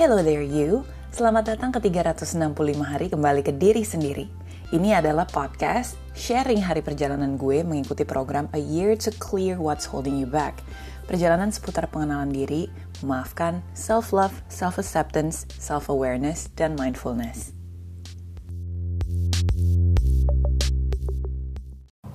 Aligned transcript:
Hello 0.00 0.24
there 0.24 0.40
you. 0.40 0.80
Selamat 1.12 1.52
datang 1.52 1.76
ke 1.76 1.76
365 1.76 2.56
hari 2.80 3.12
kembali 3.12 3.44
ke 3.44 3.52
diri 3.52 3.84
sendiri. 3.84 4.32
Ini 4.72 4.96
adalah 4.96 5.28
podcast 5.28 6.00
sharing 6.16 6.64
hari 6.64 6.80
perjalanan 6.80 7.36
gue 7.36 7.60
mengikuti 7.60 8.08
program 8.08 8.48
A 8.56 8.60
Year 8.64 8.96
to 8.96 9.12
Clear 9.20 9.60
What's 9.60 9.84
Holding 9.84 10.16
You 10.16 10.24
Back. 10.24 10.64
Perjalanan 11.04 11.52
seputar 11.52 11.84
pengenalan 11.92 12.32
diri, 12.32 12.72
memaafkan, 13.04 13.60
self-love, 13.76 14.32
self-acceptance, 14.48 15.44
self-awareness, 15.60 16.48
dan 16.56 16.80
mindfulness. 16.80 17.52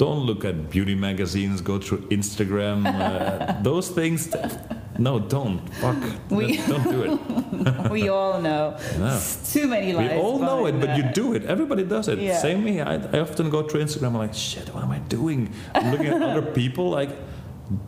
Don't 0.02 0.25
look 0.25 0.42
at 0.42 0.74
beauty 0.74 0.97
magazines, 0.97 1.61
go 1.61 1.78
through 1.78 2.02
Instagram, 2.10 2.89
uh, 2.97 3.61
those 3.61 3.93
things. 3.93 4.33
No, 4.98 5.20
don't. 5.20 5.60
Fuck. 5.76 5.98
We- 6.30 6.58
don't 6.58 6.84
do 6.84 7.02
it. 7.04 7.20
We 7.92 8.10
all 8.10 8.42
know. 8.42 8.78
No. 8.98 9.21
Too 9.52 9.68
many 9.68 9.96
We 9.96 10.10
all 10.14 10.40
know 10.40 10.66
it, 10.66 10.80
behind 10.80 10.82
but 10.82 10.98
you 10.98 11.04
do 11.14 11.34
it. 11.34 11.46
Everybody 11.46 11.84
does 11.84 12.08
it. 12.08 12.20
Yeah. 12.20 12.38
Same 12.38 12.64
me. 12.64 12.82
I, 12.82 12.96
I 12.96 13.20
often 13.20 13.50
go 13.50 13.62
to 13.64 13.78
Instagram. 13.78 14.08
I'm 14.08 14.18
like, 14.18 14.34
shit, 14.34 14.74
what 14.74 14.84
am 14.84 14.92
I 14.92 15.00
doing? 15.00 15.54
I'm 15.74 15.92
looking 15.92 16.08
at 16.08 16.21
other 16.21 16.42
people. 16.42 16.90
Like, 16.90 17.10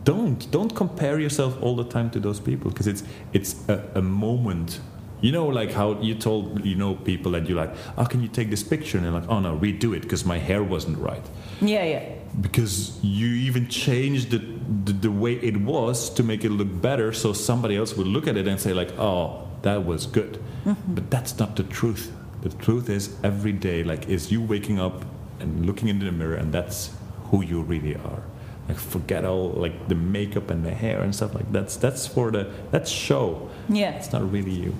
don't 0.04 0.50
don't 0.50 0.74
compare 0.74 1.20
yourself 1.20 1.56
all 1.62 1.76
the 1.76 1.84
time 1.84 2.10
to 2.10 2.20
those 2.20 2.40
people 2.40 2.70
because 2.70 2.86
it's 2.86 3.02
it's 3.32 3.54
a, 3.68 3.82
a 3.96 4.02
moment. 4.02 4.80
You 5.20 5.32
know, 5.32 5.46
like 5.46 5.72
how 5.72 6.00
you 6.00 6.14
told 6.14 6.64
you 6.64 6.76
know 6.76 6.94
people 6.94 7.32
that 7.32 7.48
you 7.48 7.54
like. 7.54 7.72
Oh, 7.96 8.04
can 8.04 8.22
you 8.22 8.28
take 8.28 8.50
this 8.50 8.62
picture? 8.62 8.98
And 8.98 9.04
they're 9.06 9.12
like, 9.20 9.28
oh 9.28 9.40
no, 9.40 9.56
redo 9.58 9.96
it 9.96 10.02
because 10.02 10.24
my 10.24 10.38
hair 10.38 10.62
wasn't 10.62 10.98
right. 10.98 11.22
Yeah, 11.60 11.84
yeah. 11.84 12.08
Because 12.40 12.98
you 13.02 13.28
even 13.28 13.68
changed 13.68 14.30
the, 14.30 14.38
the, 14.84 14.92
the 14.92 15.10
way 15.10 15.34
it 15.34 15.56
was 15.56 16.10
to 16.10 16.22
make 16.22 16.44
it 16.44 16.50
look 16.50 16.68
better 16.80 17.12
so 17.12 17.32
somebody 17.32 17.76
else 17.76 17.94
would 17.96 18.06
look 18.06 18.26
at 18.26 18.36
it 18.36 18.46
and 18.46 18.60
say 18.60 18.72
like 18.72 18.96
oh 18.98 19.48
that 19.62 19.84
was 19.84 20.06
good. 20.06 20.38
Mm-hmm. 20.64 20.94
But 20.94 21.10
that's 21.10 21.38
not 21.38 21.56
the 21.56 21.64
truth. 21.64 22.12
The 22.42 22.50
truth 22.50 22.88
is 22.88 23.16
every 23.24 23.52
day 23.52 23.82
like 23.82 24.08
is 24.08 24.30
you 24.30 24.40
waking 24.40 24.78
up 24.78 25.04
and 25.40 25.66
looking 25.66 25.88
into 25.88 26.04
the 26.06 26.12
mirror 26.12 26.36
and 26.36 26.52
that's 26.52 26.90
who 27.30 27.42
you 27.42 27.62
really 27.62 27.96
are. 27.96 28.22
Like 28.68 28.78
forget 28.78 29.24
all 29.24 29.50
like 29.50 29.88
the 29.88 29.94
makeup 29.94 30.50
and 30.50 30.64
the 30.64 30.70
hair 30.70 31.00
and 31.02 31.14
stuff 31.14 31.34
like 31.34 31.50
that's 31.52 31.76
that's 31.76 32.06
for 32.06 32.30
the 32.30 32.50
that's 32.70 32.90
show. 32.90 33.50
Yeah. 33.68 33.90
it's 33.90 34.12
not 34.12 34.30
really 34.30 34.52
you. 34.52 34.74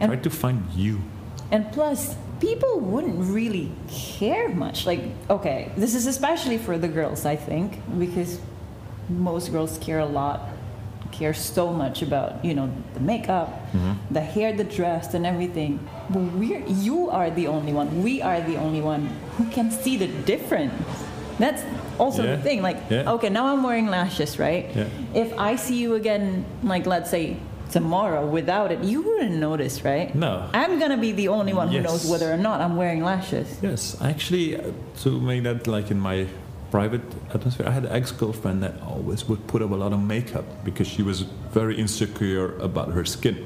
And- 0.00 0.12
try 0.12 0.20
to 0.20 0.30
find 0.30 0.70
you. 0.72 1.00
And 1.50 1.70
plus, 1.70 2.16
people 2.42 2.80
wouldn't 2.80 3.20
really 3.32 3.70
care 3.88 4.48
much. 4.48 4.84
Like, 4.84 5.00
okay, 5.30 5.70
this 5.76 5.94
is 5.94 6.06
especially 6.06 6.58
for 6.58 6.76
the 6.76 6.88
girls, 6.88 7.24
I 7.24 7.36
think, 7.36 7.78
because 8.00 8.40
most 9.08 9.52
girls 9.52 9.78
care 9.78 10.00
a 10.00 10.10
lot, 10.20 10.48
care 11.12 11.34
so 11.34 11.72
much 11.72 12.02
about, 12.02 12.44
you 12.44 12.54
know, 12.54 12.68
the 12.94 13.00
makeup, 13.00 13.48
mm-hmm. 13.72 13.92
the 14.12 14.20
hair, 14.20 14.52
the 14.52 14.64
dress, 14.64 15.14
and 15.14 15.24
everything. 15.24 15.78
But 16.10 16.22
we're, 16.34 16.64
you 16.66 17.10
are 17.10 17.30
the 17.30 17.46
only 17.46 17.72
one, 17.72 18.02
we 18.02 18.20
are 18.20 18.40
the 18.40 18.56
only 18.56 18.80
one 18.80 19.06
who 19.36 19.44
can 19.50 19.70
see 19.70 19.96
the 19.96 20.08
difference. 20.26 20.74
That's 21.38 21.62
also 21.98 22.24
Yeah. 22.24 22.36
the 22.36 22.42
thing. 22.42 22.60
Like, 22.60 22.78
Yeah. 22.90 23.12
okay, 23.14 23.30
now 23.30 23.46
I'm 23.46 23.62
wearing 23.62 23.86
lashes, 23.86 24.38
right? 24.38 24.66
Yeah. 24.74 24.86
If 25.14 25.30
I 25.38 25.54
see 25.56 25.78
you 25.78 25.94
again, 25.94 26.44
like, 26.64 26.86
let's 26.86 27.08
say, 27.10 27.36
tomorrow 27.72 28.24
without 28.26 28.70
it, 28.70 28.80
you 28.84 29.02
wouldn't 29.02 29.36
notice, 29.48 29.84
right? 29.84 30.14
No. 30.14 30.48
I'm 30.52 30.78
gonna 30.78 30.96
be 31.08 31.12
the 31.12 31.28
only 31.28 31.52
one 31.52 31.68
who 31.68 31.74
Yes. 31.76 31.84
knows 31.88 32.02
whether 32.10 32.28
or 32.32 32.36
not 32.36 32.60
I'm 32.60 32.76
wearing 32.76 33.02
lashes. 33.02 33.48
Yes, 33.62 33.96
actually, 34.00 34.56
uh, 34.56 34.60
to 35.02 35.08
make 35.20 35.42
that 35.44 35.66
like 35.66 35.90
in 35.90 35.98
my 35.98 36.26
private 36.70 37.02
atmosphere, 37.34 37.66
I 37.68 37.72
had 37.78 37.84
an 37.84 37.92
ex-girlfriend 37.92 38.62
that 38.62 38.74
always 38.86 39.28
would 39.28 39.46
put 39.46 39.60
up 39.62 39.70
a 39.72 39.74
lot 39.84 39.92
of 39.92 40.00
makeup 40.00 40.44
because 40.64 40.86
she 40.88 41.02
was 41.02 41.18
very 41.52 41.74
insecure 41.78 42.56
about 42.68 42.88
her 42.96 43.04
skin. 43.04 43.36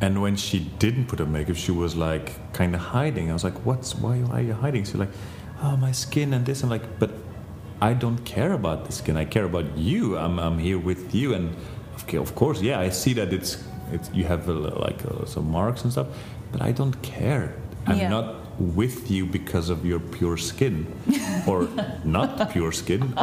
And 0.00 0.20
when 0.24 0.36
she 0.36 0.58
didn't 0.78 1.06
put 1.06 1.20
up 1.20 1.28
makeup, 1.28 1.56
she 1.56 1.72
was 1.72 1.96
like 1.96 2.26
kind 2.52 2.74
of 2.74 2.80
hiding. 2.96 3.30
I 3.30 3.32
was 3.32 3.44
like, 3.44 3.58
"What's 3.64 3.94
why 3.94 4.14
are 4.32 4.42
you 4.42 4.52
hiding?" 4.64 4.84
She's 4.84 5.00
like, 5.04 5.12
"Oh, 5.62 5.76
my 5.76 5.92
skin 5.92 6.32
and 6.34 6.44
this." 6.44 6.62
I'm 6.62 6.68
like, 6.76 6.86
"But 6.98 7.10
I 7.80 7.94
don't 7.94 8.20
care 8.36 8.52
about 8.52 8.84
the 8.86 8.92
skin. 8.92 9.16
I 9.16 9.24
care 9.24 9.44
about 9.52 9.68
you. 9.78 10.18
I'm 10.18 10.38
I'm 10.38 10.58
here 10.58 10.78
with 10.90 11.14
you." 11.14 11.32
And 11.36 11.46
of, 12.02 12.14
of 12.14 12.34
course, 12.34 12.60
yeah, 12.62 12.80
I 12.86 12.90
see 12.90 13.14
that 13.14 13.32
it's 13.32 13.62
it's 13.92 14.10
you 14.12 14.24
have 14.24 14.48
uh, 14.48 14.52
like 14.86 15.04
uh, 15.04 15.24
some 15.26 15.50
marks 15.50 15.82
and 15.84 15.92
stuff, 15.92 16.06
but 16.52 16.60
I 16.62 16.72
don't 16.72 16.96
care. 17.02 17.54
I'm 17.86 17.98
Yeah. 17.98 18.08
not 18.10 18.34
with 18.58 19.10
you 19.10 19.24
because 19.26 19.70
of 19.70 19.84
your 19.86 20.00
pure 20.00 20.36
skin 20.36 20.86
or 21.46 21.68
not 22.04 22.50
pure 22.50 22.72
skin 22.72 23.14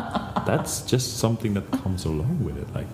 that's 0.46 0.82
just 0.92 1.18
something 1.18 1.54
that 1.56 1.70
comes 1.84 2.06
along 2.06 2.40
with 2.46 2.58
it 2.58 2.68
like 2.74 2.88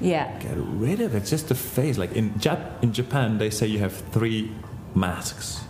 Yeah. 0.00 0.26
get 0.40 0.56
rid 0.56 1.00
of 1.02 1.14
it 1.14 1.18
it's 1.18 1.30
just 1.30 1.50
a 1.50 1.54
face 1.54 1.98
like 1.98 2.12
in 2.16 2.30
Jap- 2.40 2.82
in 2.82 2.92
japan 2.94 3.36
they 3.38 3.50
say 3.50 3.66
you 3.66 3.78
have 3.80 3.92
three 4.10 4.50
masks 4.94 5.60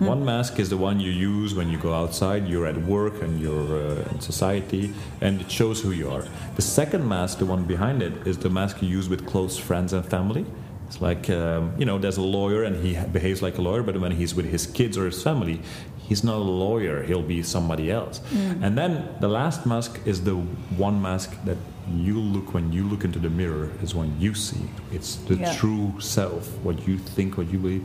one 0.00 0.24
mask 0.24 0.58
is 0.58 0.70
the 0.70 0.76
one 0.76 0.98
you 0.98 1.10
use 1.10 1.54
when 1.54 1.68
you 1.68 1.78
go 1.78 1.92
outside. 1.94 2.48
You're 2.48 2.66
at 2.66 2.76
work 2.78 3.22
and 3.22 3.40
you're 3.40 3.76
uh, 3.76 4.08
in 4.12 4.20
society 4.20 4.92
and 5.20 5.40
it 5.40 5.50
shows 5.50 5.80
who 5.82 5.90
you 5.92 6.10
are. 6.10 6.24
The 6.56 6.62
second 6.62 7.06
mask 7.06 7.38
the 7.38 7.46
one 7.46 7.64
behind 7.64 8.02
it 8.02 8.26
is 8.26 8.38
the 8.38 8.50
mask 8.50 8.80
you 8.82 8.88
use 8.88 9.08
with 9.08 9.26
close 9.26 9.58
friends 9.58 9.92
and 9.92 10.04
family. 10.04 10.46
It's 10.86 11.00
like 11.00 11.28
um, 11.30 11.72
you 11.78 11.84
know 11.84 11.98
there's 11.98 12.16
a 12.16 12.22
lawyer 12.22 12.64
and 12.64 12.76
he 12.84 12.98
behaves 13.12 13.42
like 13.42 13.58
a 13.58 13.62
lawyer 13.62 13.82
but 13.82 14.00
when 14.00 14.12
he's 14.12 14.34
with 14.34 14.46
his 14.46 14.66
kids 14.66 14.96
or 14.98 15.04
his 15.06 15.22
family 15.22 15.60
he's 16.08 16.24
not 16.24 16.36
a 16.36 16.50
lawyer. 16.66 17.02
He'll 17.04 17.22
be 17.22 17.42
somebody 17.42 17.88
else. 17.90 18.20
And 18.62 18.76
then 18.76 19.14
the 19.20 19.28
last 19.28 19.64
mask 19.64 20.00
is 20.04 20.24
the 20.24 20.34
one 20.34 21.00
mask 21.00 21.30
that 21.44 21.56
you 21.94 22.18
look 22.18 22.52
when 22.52 22.72
you 22.72 22.84
look 22.88 23.04
into 23.04 23.18
the 23.20 23.30
mirror 23.30 23.70
is 23.82 23.94
when 23.94 24.20
you 24.20 24.34
see. 24.34 24.64
It's 24.92 25.16
the 25.28 25.36
Yeah. 25.36 25.54
true 25.54 25.94
self 26.00 26.48
what 26.64 26.86
you 26.88 26.98
think 26.98 27.36
what 27.38 27.48
you 27.52 27.58
believe 27.58 27.84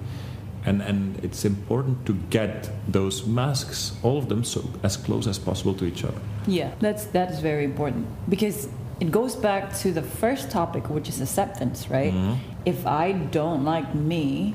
and 0.65 0.81
and 0.81 0.99
it's 1.23 1.45
important 1.45 2.05
to 2.05 2.13
get 2.29 2.69
those 2.87 3.25
masks 3.25 3.93
all 4.03 4.17
of 4.17 4.27
them 4.29 4.43
so 4.43 4.59
as 4.83 4.97
close 4.97 5.27
as 5.29 5.37
possible 5.39 5.73
to 5.73 5.85
each 5.85 6.03
other 6.03 6.21
Yeah. 6.47 6.69
That's 6.79 7.05
that 7.17 7.27
is 7.33 7.39
very 7.39 7.63
important 7.71 8.05
because 8.29 8.67
it 9.01 9.09
goes 9.11 9.35
back 9.35 9.63
to 9.83 9.87
the 9.91 10.01
first 10.21 10.51
topic, 10.51 10.83
which 10.95 11.09
is 11.09 11.19
acceptance, 11.21 11.77
right? 11.97 12.13
Mm-hmm. 12.13 12.35
If 12.65 12.79
I 12.87 13.11
don't 13.37 13.63
like 13.65 13.89
me 13.93 14.53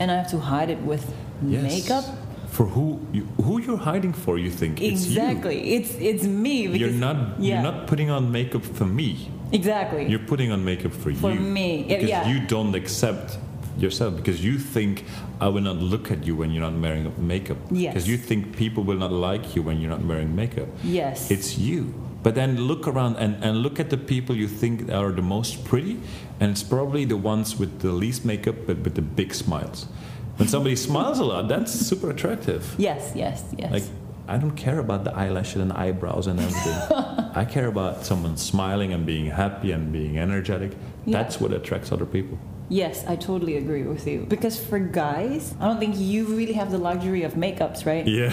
and 0.00 0.10
I 0.10 0.14
have 0.20 0.30
to 0.30 0.38
hide 0.52 0.70
it 0.76 0.80
with 0.90 1.04
Yes. 1.46 1.62
makeup, 1.72 2.04
for 2.56 2.66
who 2.74 2.86
you, 3.16 3.22
who 3.44 3.54
you're 3.64 3.82
hiding 3.92 4.12
for 4.24 4.34
you 4.44 4.50
think 4.50 4.72
it's 4.82 5.06
you 5.06 5.20
exactly, 5.22 5.56
it's 5.76 5.92
it's 6.10 6.24
me. 6.44 6.56
Because, 6.66 6.80
you're 6.80 7.00
not 7.08 7.16
Yeah. 7.16 7.48
you're 7.48 7.66
not 7.70 7.86
putting 7.90 8.10
on 8.10 8.22
makeup 8.38 8.64
for 8.78 8.86
me 9.00 9.08
exactly. 9.52 10.02
You're 10.10 10.26
putting 10.32 10.50
on 10.54 10.60
makeup 10.64 10.92
for, 10.92 11.00
For 11.00 11.10
you. 11.10 11.18
For 11.20 11.34
me, 11.58 11.68
Because 11.88 12.08
yeah. 12.14 12.28
you 12.32 12.38
don't 12.54 12.74
accept 12.82 13.38
yourself 13.80 14.16
because 14.16 14.44
you 14.44 14.58
think 14.58 15.04
I 15.40 15.48
will 15.48 15.60
not 15.62 15.76
look 15.76 16.10
at 16.10 16.24
you 16.26 16.34
when 16.36 16.50
you're 16.50 16.68
not 16.70 16.80
wearing 16.80 17.12
makeup. 17.26 17.56
Yes. 17.70 17.94
Because 17.94 18.08
you 18.08 18.16
think 18.16 18.56
people 18.56 18.82
will 18.84 18.96
not 18.98 19.12
like 19.12 19.54
you 19.56 19.62
when 19.62 19.80
you're 19.80 19.90
not 19.90 20.04
wearing 20.04 20.34
makeup. 20.34 20.68
yes. 20.82 21.30
It's 21.30 21.58
you. 21.58 21.94
But 22.22 22.34
then 22.34 22.60
look 22.62 22.88
around 22.88 23.16
and, 23.16 23.42
and 23.44 23.58
look 23.58 23.78
at 23.78 23.90
the 23.90 23.96
people 23.96 24.34
you 24.34 24.48
think 24.48 24.90
are 24.90 25.12
the 25.12 25.22
most 25.22 25.64
pretty, 25.64 26.00
and 26.40 26.50
it's 26.50 26.64
probably 26.64 27.04
the 27.04 27.16
ones 27.16 27.56
with 27.56 27.78
the 27.80 27.92
least 27.92 28.24
makeup 28.24 28.56
but 28.66 28.78
with 28.78 28.96
the 28.96 29.02
big 29.02 29.32
smiles. 29.32 29.86
When 30.36 30.48
somebody 30.48 30.74
smiles 30.88 31.20
a 31.20 31.24
lot, 31.24 31.46
that's 31.48 31.72
super 31.72 32.10
attractive. 32.10 32.74
yes. 32.76 33.12
Yes. 33.14 33.44
Yes. 33.56 33.70
Like, 33.72 33.84
I 34.26 34.36
don't 34.36 34.56
care 34.56 34.78
about 34.78 35.04
the 35.04 35.14
eyelashes 35.14 35.62
and 35.62 35.72
eyebrows 35.72 36.26
and 36.26 36.38
everything. 36.38 36.74
I 37.34 37.46
care 37.46 37.66
about 37.66 38.04
someone 38.04 38.36
smiling 38.36 38.92
and 38.92 39.06
being 39.06 39.26
happy 39.26 39.72
and 39.72 39.90
being 39.90 40.18
energetic. 40.18 40.72
Yeah. 41.06 41.16
That's 41.22 41.40
what 41.40 41.52
attracts 41.52 41.92
other 41.92 42.04
people. 42.04 42.38
Yes, 42.68 43.04
I 43.06 43.16
totally 43.16 43.56
agree 43.56 43.82
with 43.82 44.06
you. 44.06 44.26
Because 44.28 44.58
for 44.62 44.78
guys, 44.78 45.54
I 45.60 45.66
don't 45.66 45.78
think 45.80 45.96
you 45.98 46.26
really 46.36 46.52
have 46.52 46.70
the 46.70 46.78
luxury 46.78 47.22
of 47.22 47.34
makeups, 47.34 47.86
right? 47.86 48.06
Yeah. 48.06 48.32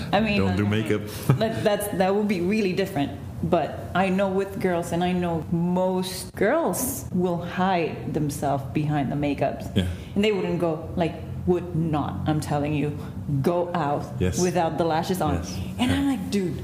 I 0.12 0.20
mean, 0.20 0.38
don't 0.40 0.56
do 0.56 0.66
makeup. 0.66 1.02
that, 1.40 1.64
that's 1.64 1.88
that 1.96 2.14
would 2.14 2.28
be 2.28 2.40
really 2.40 2.72
different. 2.72 3.12
But 3.42 3.78
I 3.94 4.08
know 4.08 4.28
with 4.28 4.60
girls, 4.60 4.92
and 4.92 5.04
I 5.04 5.12
know 5.12 5.44
most 5.52 6.34
girls 6.34 7.04
will 7.12 7.36
hide 7.44 8.12
themselves 8.14 8.64
behind 8.72 9.12
the 9.12 9.16
makeups, 9.16 9.68
Yeah. 9.76 9.86
and 10.14 10.24
they 10.24 10.32
wouldn't 10.32 10.58
go 10.60 10.88
like 10.96 11.14
would 11.46 11.76
not. 11.76 12.26
I'm 12.26 12.40
telling 12.40 12.74
you, 12.74 12.96
go 13.42 13.70
out 13.74 14.04
Yes. 14.18 14.40
without 14.40 14.78
the 14.78 14.84
lashes 14.84 15.20
on. 15.20 15.34
Yes. 15.34 15.56
And 15.78 15.92
I'm 15.92 16.06
like, 16.08 16.30
dude. 16.30 16.58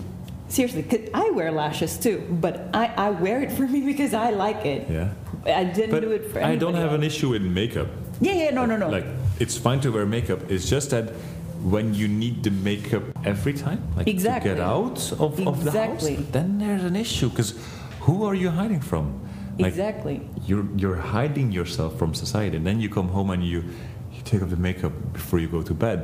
Seriously, 0.53 0.83
'cause 0.83 1.01
I 1.15 1.31
wear 1.31 1.51
lashes 1.51 1.97
too, 1.97 2.19
but 2.45 2.69
I, 2.75 2.85
I 3.07 3.09
wear 3.25 3.41
it 3.43 3.51
for 3.53 3.67
me 3.67 3.81
because 3.93 4.13
I 4.13 4.29
like 4.31 4.67
it. 4.67 4.83
Yeah. 4.91 5.09
I 5.47 5.65
didn't 5.65 5.91
But 5.91 6.03
do 6.03 6.11
it 6.13 6.25
for 6.31 6.43
I 6.45 6.57
don't 6.57 6.75
have 6.75 6.93
an 6.93 7.03
issue 7.03 7.31
with 7.31 7.43
makeup. 7.43 7.89
Yeah, 8.21 8.35
yeah, 8.35 8.51
no, 8.51 8.67
no, 8.67 8.77
no. 8.77 8.89
Like, 8.91 9.07
it's 9.41 9.57
fine 9.57 9.81
to 9.81 9.91
wear 9.91 10.05
makeup. 10.05 10.41
It's 10.51 10.69
just 10.69 10.91
that 10.91 11.07
when 11.75 11.95
you 11.95 12.07
need 12.07 12.43
the 12.43 12.51
makeup 12.51 13.03
every 13.25 13.55
time, 13.55 13.81
like 13.97 14.07
Exactly. 14.07 14.51
to 14.51 14.57
get 14.57 14.63
out 14.63 15.01
of, 15.13 15.41
of 15.51 15.65
the 15.65 15.71
house, 15.73 16.07
then 16.33 16.59
there's 16.59 16.85
an 16.85 16.97
issue. 16.97 17.31
Because 17.31 17.55
who 18.01 18.25
are 18.25 18.35
you 18.35 18.51
hiding 18.51 18.83
from? 18.83 19.07
Like, 19.59 19.69
exactly. 19.73 20.21
you're 20.47 20.67
you're 20.77 21.01
hiding 21.17 21.51
yourself 21.53 21.99
from 21.99 22.15
society 22.15 22.57
and 22.59 22.67
then 22.67 22.79
you 22.81 22.89
come 22.99 23.09
home 23.09 23.31
and 23.35 23.43
you 23.53 23.61
you 24.15 24.21
take 24.25 24.41
off 24.43 24.51
the 24.51 24.63
makeup 24.69 24.93
before 25.13 25.39
you 25.43 25.49
go 25.49 25.63
to 25.63 25.75
bed 25.75 26.01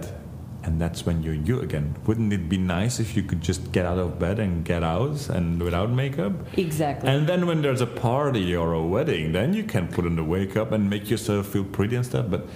and 0.69 0.79
that's 0.79 1.07
when 1.07 1.23
you're 1.23 1.41
you 1.49 1.61
again 1.61 1.97
wouldn't 2.07 2.33
it 2.39 2.47
be 2.55 2.59
nice 2.59 3.01
if 3.01 3.17
you 3.17 3.23
could 3.23 3.41
just 3.41 3.73
get 3.73 3.87
out 3.87 3.99
of 3.99 4.19
bed 4.19 4.39
and 4.39 4.65
get 4.67 4.83
out 4.83 5.29
and 5.31 5.63
without 5.63 5.91
makeup 5.91 6.33
Exactly. 6.59 7.09
and 7.09 7.27
then 7.27 7.47
when 7.47 7.63
there's 7.63 7.81
a 7.81 7.87
party 8.09 8.55
or 8.55 8.75
a 8.75 8.83
wedding 8.95 9.33
then 9.33 9.55
you 9.55 9.65
can 9.75 9.89
put 9.89 10.05
on 10.05 10.17
the 10.17 10.23
makeup 10.23 10.71
and 10.73 10.91
make 10.91 11.09
yourself 11.09 11.47
feel 11.55 11.65
pretty 11.65 11.97
and 11.97 12.05
stuff 12.05 12.27
but 12.29 12.47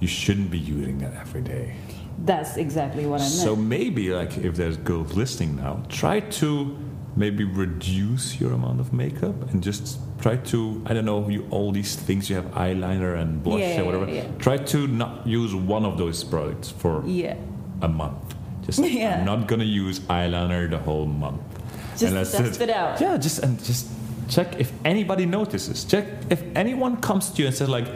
you 0.00 0.06
shouldn't 0.08 0.50
be 0.50 0.58
using 0.58 0.98
that 0.98 1.14
every 1.14 1.40
day. 1.40 1.74
That's 2.18 2.58
exactly 2.58 3.06
what 3.06 3.20
I 3.20 3.24
meant. 3.24 3.32
So 3.32 3.56
maybe 3.56 4.10
like 4.12 4.36
if 4.36 4.54
there's 4.54 4.76
girls 4.76 5.14
listening 5.14 5.56
now, 5.56 5.82
try 5.88 6.20
to 6.20 6.76
maybe 7.16 7.44
reduce 7.44 8.38
your 8.40 8.52
amount 8.52 8.78
of 8.78 8.92
makeup 8.92 9.50
and 9.50 9.62
just 9.62 9.98
try 10.20 10.36
to 10.36 10.82
I 10.86 10.94
don't 10.94 11.04
know 11.06 11.28
you 11.28 11.46
all 11.50 11.72
these 11.72 11.96
things 11.96 12.28
you 12.30 12.36
have 12.36 12.46
eyeliner 12.52 13.18
and 13.20 13.42
blush 13.42 13.60
Yeah, 13.60 13.78
and 13.78 13.86
whatever. 13.86 14.08
yeah. 14.10 14.26
Try 14.38 14.58
to 14.58 14.86
not 14.86 15.26
use 15.26 15.54
one 15.54 15.84
of 15.84 15.96
those 15.98 16.22
products 16.22 16.70
for 16.70 17.02
yeah. 17.06 17.36
a 17.82 17.88
month. 17.88 18.34
Just. 18.62 18.78
I'm 18.84 19.24
not 19.24 19.46
gonna 19.48 19.64
use 19.64 20.00
eyeliner 20.00 20.68
the 20.68 20.78
whole 20.78 21.06
month. 21.06 21.40
Just 21.96 22.12
that's 22.12 22.32
test 22.32 22.60
it 22.60 22.70
out. 22.70 23.00
Yeah, 23.00 23.16
just 23.16 23.38
and 23.38 23.62
just 23.64 23.88
check 24.28 24.60
if 24.60 24.72
anybody 24.84 25.24
notices. 25.24 25.84
Check 25.84 26.04
if 26.30 26.42
anyone 26.54 26.98
comes 26.98 27.30
to 27.30 27.42
you 27.42 27.46
and 27.48 27.56
says 27.56 27.68
like, 27.68 27.86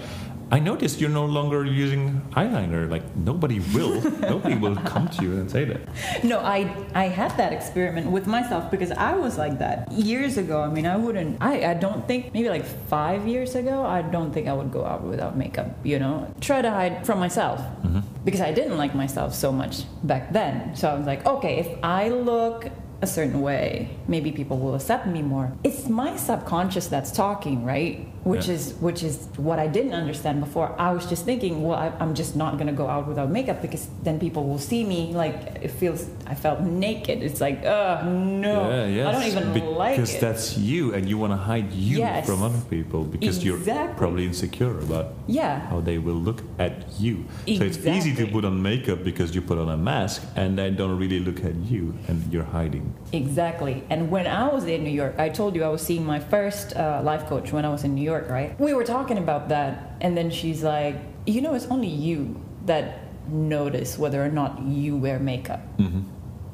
"I 0.51 0.59
noticed 0.59 1.01
you're 1.01 1.11
no 1.11 1.25
longer 1.25 1.65
using 1.65 2.21
eyeliner." 2.33 2.91
Like 2.91 3.05
nobody 3.17 3.61
will. 3.75 4.01
nobody 4.35 4.57
will 4.57 4.77
come 4.77 5.09
to 5.09 5.23
you 5.23 5.33
and 5.33 5.51
say 5.51 5.65
that. 5.65 5.81
No, 6.25 6.41
I 6.41 6.71
I 6.95 7.07
had 7.09 7.37
that 7.37 7.53
experiment 7.53 8.11
with 8.11 8.27
myself 8.27 8.71
because 8.71 8.93
I 8.93 9.15
was 9.15 9.39
like 9.39 9.59
that 9.59 9.91
years 9.93 10.37
ago. 10.37 10.63
I 10.63 10.69
mean, 10.69 10.87
I 10.87 10.97
wouldn't. 10.97 11.39
I 11.41 11.73
I 11.73 11.75
don't 11.75 12.07
think 12.07 12.33
maybe 12.35 12.49
like 12.49 12.65
five 12.89 13.27
years 13.27 13.55
ago. 13.55 13.85
I 13.85 14.03
don't 14.03 14.33
think 14.33 14.49
I 14.49 14.53
would 14.53 14.73
go 14.73 14.85
out 14.85 15.03
without 15.03 15.37
makeup. 15.37 15.69
You 15.85 15.99
know, 15.99 16.33
try 16.41 16.63
to 16.63 16.71
hide 16.71 17.07
from 17.07 17.19
myself 17.19 17.61
mm-hmm. 17.83 18.01
because 18.25 18.41
I 18.41 18.53
didn't 18.53 18.77
like 18.77 18.95
myself 18.95 19.35
so 19.35 19.53
much 19.53 19.85
back 20.03 20.33
then. 20.33 20.75
So 20.77 20.89
I 20.89 20.95
was 20.95 21.07
like, 21.07 21.27
okay, 21.27 21.59
if 21.59 21.69
I 21.83 22.09
look 22.09 22.71
a 23.03 23.07
certain 23.07 23.41
way, 23.41 23.89
maybe 24.09 24.31
people 24.31 24.59
will 24.59 24.75
accept 24.75 25.07
me 25.07 25.23
more. 25.23 25.53
It's 25.65 25.89
my 25.89 26.17
subconscious 26.17 26.89
that's 26.89 27.11
talking, 27.11 27.65
right? 27.65 28.07
Which 28.25 28.49
Yeah. 28.49 28.55
is 28.55 28.75
which 28.81 29.03
is 29.03 29.29
what 29.39 29.59
I 29.59 29.67
didn't 29.67 29.95
understand 29.95 30.41
before. 30.41 30.75
I 30.79 30.93
was 30.93 31.07
just 31.07 31.25
thinking, 31.25 31.63
well, 31.63 31.79
I, 31.79 31.91
I'm 32.01 32.15
just 32.15 32.37
not 32.37 32.59
gonna 32.59 32.73
go 32.73 32.87
out 32.87 33.09
without 33.09 33.31
makeup 33.31 33.63
because 33.63 33.89
then 34.05 34.19
people 34.19 34.45
will 34.45 34.59
see 34.59 34.85
me 34.85 35.13
like 35.15 35.37
it 35.63 35.71
feels. 35.71 36.07
I 36.27 36.35
felt 36.35 36.61
naked. 36.61 37.23
It's 37.23 37.41
like, 37.41 37.65
uh, 37.65 38.03
no, 38.05 38.69
Yeah, 38.71 38.87
yes, 38.87 39.07
I 39.09 39.13
don't 39.13 39.27
even 39.33 39.47
like 39.75 39.99
it 39.99 40.01
because 40.03 40.21
that's 40.21 40.59
you, 40.59 40.93
and 40.95 41.09
you 41.09 41.17
want 41.19 41.33
to 41.33 41.37
hide 41.53 41.73
you 41.73 41.99
Yes. 41.99 42.27
from 42.27 42.43
other 42.43 42.61
people 42.69 43.05
because 43.05 43.43
you're 43.45 43.59
probably 43.97 44.25
insecure 44.27 44.79
about 44.87 45.07
yeah, 45.27 45.61
how 45.71 45.81
they 45.81 45.99
will 45.99 46.21
look 46.29 46.43
at 46.59 46.75
you. 47.01 47.25
So 47.59 47.65
it's 47.65 47.79
easy 47.97 48.13
to 48.21 48.27
put 48.27 48.45
on 48.45 48.61
makeup 48.63 49.03
because 49.03 49.35
you 49.35 49.41
put 49.41 49.59
on 49.59 49.69
a 49.71 49.77
mask 49.77 50.23
and 50.37 50.59
they 50.59 50.71
don't 50.71 50.97
really 50.99 51.21
look 51.21 51.41
at 51.51 51.57
you 51.73 51.95
and 52.09 52.17
you're 52.33 52.51
hiding. 52.59 52.93
Exactly. 53.13 53.83
And 53.91 54.11
when 54.11 54.27
I 54.27 54.47
was 54.55 54.65
in 54.67 54.85
New 54.85 54.97
York, 55.03 55.15
I 55.19 55.29
told 55.31 55.57
you 55.57 55.65
I 55.65 55.69
was 55.69 55.83
seeing 55.83 56.05
my 56.05 56.21
first 56.21 56.77
uh, 56.77 57.01
life 57.03 57.25
coach 57.27 57.53
when 57.53 57.65
I 57.65 57.71
was 57.71 57.83
in 57.85 57.95
New 57.95 58.03
York, 58.03 58.10
right? 58.19 58.59
We 58.61 58.75
were 58.75 58.85
talking 58.85 59.19
about 59.19 59.49
that, 59.49 59.97
and 60.01 60.17
then 60.17 60.31
she's 60.31 60.63
like, 60.63 60.97
You 61.27 61.41
know, 61.41 61.55
it's 61.55 61.67
only 61.67 61.89
you 61.89 62.41
that 62.67 62.99
notice 63.29 63.99
whether 63.99 64.25
or 64.25 64.29
not 64.29 64.61
you 64.63 64.97
wear 64.97 65.19
makeup 65.19 65.61
hmm 65.79 66.01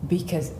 because 0.08 0.52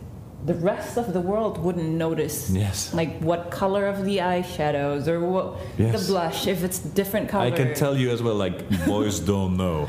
the 0.45 0.55
rest 0.55 0.97
of 0.97 1.13
the 1.13 1.21
world 1.21 1.59
wouldn't 1.59 1.89
notice. 1.89 2.51
Yes. 2.51 2.95
Like 2.95 3.19
what 3.21 3.51
color 3.51 3.87
of 3.87 4.05
the 4.05 4.19
eyeshadows 4.19 5.07
or 5.09 5.21
what 5.21 5.59
Yes. 5.79 5.93
the 6.07 6.13
blush, 6.13 6.47
if 6.47 6.63
it's 6.63 6.79
different 6.79 7.29
color. 7.29 7.45
I 7.47 7.51
can 7.51 7.75
tell 7.75 7.97
you 7.97 8.11
as 8.11 8.23
well, 8.23 8.35
like 8.35 8.59
boys 8.87 9.19
don't 9.33 9.57
know. 9.57 9.89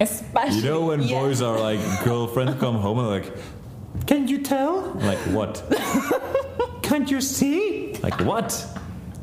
Especially. 0.00 0.58
You 0.58 0.62
know 0.64 0.86
when 0.86 1.02
yeah. 1.02 1.18
boys 1.20 1.40
are 1.42 1.58
like 1.58 1.80
girlfriend 2.04 2.58
come 2.60 2.76
home 2.76 2.98
and 2.98 3.08
like, 3.08 3.32
can 4.06 4.28
you 4.28 4.38
tell? 4.38 4.92
Like 5.00 5.18
what? 5.36 5.62
Can't 6.82 7.10
you 7.10 7.20
see? 7.20 7.94
Like 8.02 8.20
what? 8.20 8.66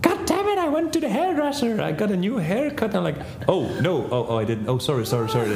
God 0.03 0.25
damn 0.27 0.47
it! 0.47 0.57
I 0.59 0.69
went 0.69 0.93
to 0.93 0.99
the 0.99 1.09
hairdresser. 1.09 1.81
I 1.81 1.91
got 1.93 2.11
a 2.11 2.15
new 2.17 2.37
haircut. 2.37 2.93
I'm 2.95 3.03
like, 3.03 3.17
oh 3.47 3.63
no, 3.81 4.03
oh, 4.11 4.27
oh 4.29 4.37
I 4.37 4.45
didn't. 4.45 4.67
Oh 4.69 4.77
sorry, 4.77 5.05
sorry, 5.05 5.29
sorry. 5.29 5.49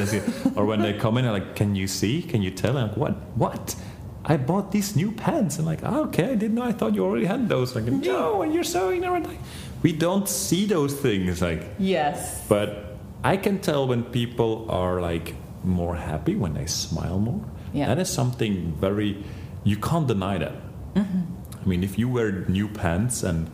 Or 0.56 0.64
when 0.66 0.80
they 0.82 0.94
come 0.94 1.18
in, 1.18 1.24
I'm 1.26 1.32
like, 1.32 1.54
can 1.54 1.76
you 1.76 1.86
see? 1.86 2.22
Can 2.22 2.42
you 2.42 2.50
tell? 2.50 2.76
I'm 2.76 2.88
like, 2.88 2.96
what? 2.96 3.12
What? 3.36 3.76
I 4.24 4.36
bought 4.36 4.72
these 4.72 4.94
new 4.96 5.12
pants. 5.12 5.58
I'm 5.58 5.64
like, 5.64 5.80
oh, 5.84 6.04
okay, 6.08 6.24
I 6.32 6.34
didn't 6.34 6.54
know. 6.56 6.62
I 6.64 6.72
thought 6.72 6.94
you 6.94 7.04
already 7.04 7.24
had 7.24 7.48
those. 7.48 7.74
Like, 7.74 7.84
no, 7.84 8.42
and 8.42 8.52
you're 8.52 8.64
sewing 8.64 9.00
them. 9.00 9.22
Like, 9.22 9.38
we 9.82 9.92
don't 9.92 10.28
see 10.28 10.66
those 10.66 10.92
things. 10.94 11.40
Like, 11.40 11.62
Yes. 11.78 12.44
but 12.48 12.96
I 13.24 13.36
can 13.36 13.58
tell 13.60 13.86
when 13.88 14.02
people 14.04 14.66
are 14.70 15.00
like 15.00 15.34
more 15.64 15.96
happy 15.96 16.34
when 16.36 16.54
they 16.54 16.66
smile 16.66 17.18
more. 17.18 17.44
Yeah. 17.72 17.86
That 17.88 17.98
is 17.98 18.08
something 18.10 18.72
very 18.80 19.24
you 19.64 19.76
can't 19.76 20.06
deny 20.06 20.38
that. 20.38 20.54
Mm-hmm. 20.94 21.20
I 21.62 21.66
mean, 21.68 21.82
if 21.84 21.98
you 21.98 22.08
wear 22.08 22.32
new 22.48 22.68
pants 22.68 23.22
and 23.22 23.50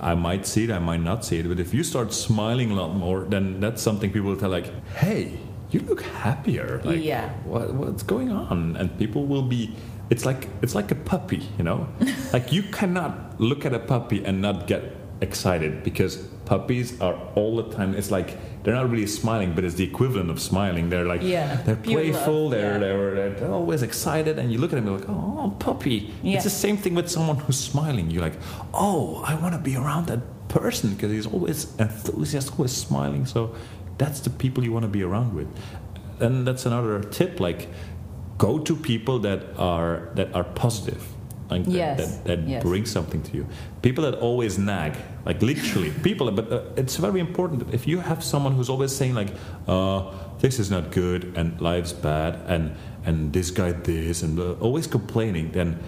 I 0.00 0.14
might 0.14 0.46
see 0.46 0.64
it, 0.64 0.70
I 0.70 0.78
might 0.78 1.00
not 1.00 1.24
see 1.24 1.38
it, 1.38 1.48
but 1.48 1.58
if 1.60 1.72
you 1.74 1.82
start 1.82 2.12
smiling 2.12 2.70
a 2.70 2.74
lot 2.74 2.94
more, 2.94 3.24
then 3.24 3.60
that's 3.60 3.80
something 3.82 4.10
people 4.12 4.30
will 4.30 4.36
tell 4.36 4.50
like, 4.50 4.68
"Hey, 4.96 5.38
you 5.70 5.80
look 5.80 6.02
happier." 6.02 6.80
Like, 6.84 7.02
Yeah. 7.04 7.30
what, 7.44 7.72
what's 7.74 8.02
going 8.02 8.30
on? 8.30 8.76
And 8.76 8.96
people 8.98 9.26
will 9.26 9.42
be. 9.42 9.74
It's 10.10 10.26
like 10.26 10.48
it's 10.62 10.74
like 10.74 10.90
a 10.90 10.94
puppy, 10.96 11.42
you 11.58 11.64
know. 11.64 11.88
like 12.32 12.52
you 12.52 12.62
cannot 12.64 13.40
look 13.40 13.64
at 13.64 13.72
a 13.72 13.78
puppy 13.78 14.24
and 14.24 14.42
not 14.42 14.66
get 14.66 14.82
excited 15.20 15.82
because 15.82 16.28
puppies 16.44 17.00
are 17.00 17.14
all 17.34 17.56
the 17.56 17.74
time. 17.74 17.94
It's 17.94 18.10
like 18.10 18.36
they're 18.62 18.74
not 18.74 18.90
really 18.90 19.06
smiling, 19.06 19.54
but 19.54 19.64
it's 19.64 19.74
the 19.74 19.84
equivalent 19.84 20.30
of 20.30 20.40
smiling. 20.40 20.88
They're 20.88 21.04
like 21.04 21.22
Yeah, 21.22 21.56
they're 21.62 21.76
playful. 21.76 22.50
They're, 22.50 22.72
yeah. 22.72 22.78
they're 22.78 23.30
they're 23.30 23.52
always 23.52 23.82
excited, 23.82 24.38
and 24.38 24.52
you 24.52 24.58
look 24.58 24.72
at 24.72 24.76
them, 24.76 24.86
you're 24.86 24.98
like, 24.98 25.08
oh, 25.08 25.54
puppy. 25.58 26.12
Yeah. 26.22 26.36
It's 26.36 26.44
the 26.44 26.50
same 26.50 26.76
thing 26.76 26.94
with 26.94 27.10
someone 27.10 27.36
who's 27.36 27.58
smiling. 27.58 28.10
You're 28.10 28.22
like, 28.22 28.38
oh, 28.72 29.22
I 29.26 29.34
want 29.34 29.54
to 29.54 29.60
be 29.60 29.76
around 29.76 30.06
that 30.06 30.20
person 30.48 30.94
because 30.94 31.10
he's 31.10 31.26
always 31.26 31.74
enthusiastic, 31.76 32.58
always 32.58 32.72
smiling. 32.72 33.26
So 33.26 33.54
that's 33.98 34.20
the 34.20 34.30
people 34.30 34.64
you 34.64 34.72
want 34.72 34.84
to 34.84 34.88
be 34.88 35.02
around 35.02 35.34
with. 35.34 35.48
And 36.20 36.46
that's 36.46 36.64
another 36.64 37.02
tip. 37.02 37.40
Like, 37.40 37.68
go 38.38 38.58
to 38.58 38.76
people 38.76 39.18
that 39.20 39.42
are 39.58 40.10
that 40.14 40.34
are 40.34 40.44
positive. 40.44 41.06
Like 41.50 41.64
that, 41.64 41.70
Yes, 41.72 41.98
that, 41.98 42.24
that 42.24 42.48
yes. 42.48 42.62
bring 42.62 42.86
something 42.86 43.22
to 43.22 43.36
you. 43.36 43.46
People 43.82 44.04
that 44.04 44.14
always 44.20 44.58
nag, 44.58 44.96
like 45.26 45.42
literally, 45.42 45.90
people. 46.02 46.30
But 46.30 46.50
uh, 46.52 46.62
it's 46.76 46.96
very 46.96 47.20
important. 47.20 47.66
that 47.66 47.74
If 47.74 47.86
you 47.86 47.98
have 48.00 48.24
someone 48.24 48.52
who's 48.54 48.70
always 48.70 48.92
saying 48.96 49.14
like, 49.14 49.28
uh, 49.68 50.10
"This 50.40 50.58
is 50.58 50.70
not 50.70 50.90
good," 50.90 51.32
and 51.36 51.60
"Life's 51.60 51.92
bad," 51.92 52.40
and 52.48 52.72
and 53.04 53.32
this 53.32 53.50
guy 53.50 53.72
this, 53.72 54.22
and 54.22 54.38
uh, 54.38 54.52
always 54.60 54.86
complaining, 54.86 55.52
then 55.52 55.78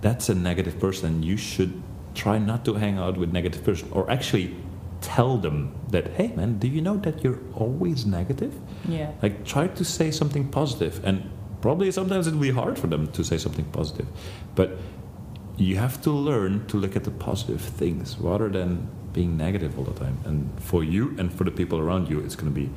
that's 0.00 0.28
a 0.28 0.34
negative 0.34 0.78
person. 0.78 1.06
And 1.12 1.24
you 1.24 1.36
should 1.36 1.82
try 2.14 2.38
not 2.38 2.64
to 2.66 2.74
hang 2.74 2.96
out 2.98 3.16
with 3.16 3.32
negative 3.32 3.64
person, 3.64 3.88
or 3.90 4.08
actually 4.10 4.54
tell 5.00 5.38
them 5.38 5.74
that, 5.90 6.06
"Hey, 6.18 6.28
man, 6.36 6.58
do 6.58 6.68
you 6.68 6.80
know 6.80 6.96
that 6.98 7.24
you're 7.24 7.40
always 7.56 8.06
negative?" 8.06 8.54
Yeah. 8.88 9.10
Like 9.22 9.44
try 9.44 9.66
to 9.66 9.84
say 9.84 10.12
something 10.12 10.48
positive, 10.48 11.00
and 11.04 11.30
probably 11.60 11.90
sometimes 11.90 12.26
it'll 12.26 12.40
be 12.40 12.52
hard 12.52 12.78
for 12.78 12.86
them 12.86 13.08
to 13.08 13.24
say 13.24 13.38
something 13.38 13.64
positive, 13.72 14.06
but 14.54 14.78
you 15.60 15.76
have 15.76 16.00
to 16.02 16.10
learn 16.10 16.66
to 16.66 16.76
look 16.76 16.96
at 16.96 17.04
the 17.04 17.10
positive 17.10 17.60
things 17.60 18.16
rather 18.18 18.48
than 18.48 18.88
being 19.12 19.36
negative 19.36 19.78
all 19.78 19.84
the 19.84 19.98
time. 19.98 20.18
And 20.24 20.50
for 20.60 20.82
you 20.82 21.14
and 21.18 21.32
for 21.32 21.44
the 21.44 21.50
people 21.50 21.78
around 21.78 22.08
you, 22.08 22.20
it's 22.20 22.34
going 22.34 22.52
to 22.52 22.60
be 22.60 22.70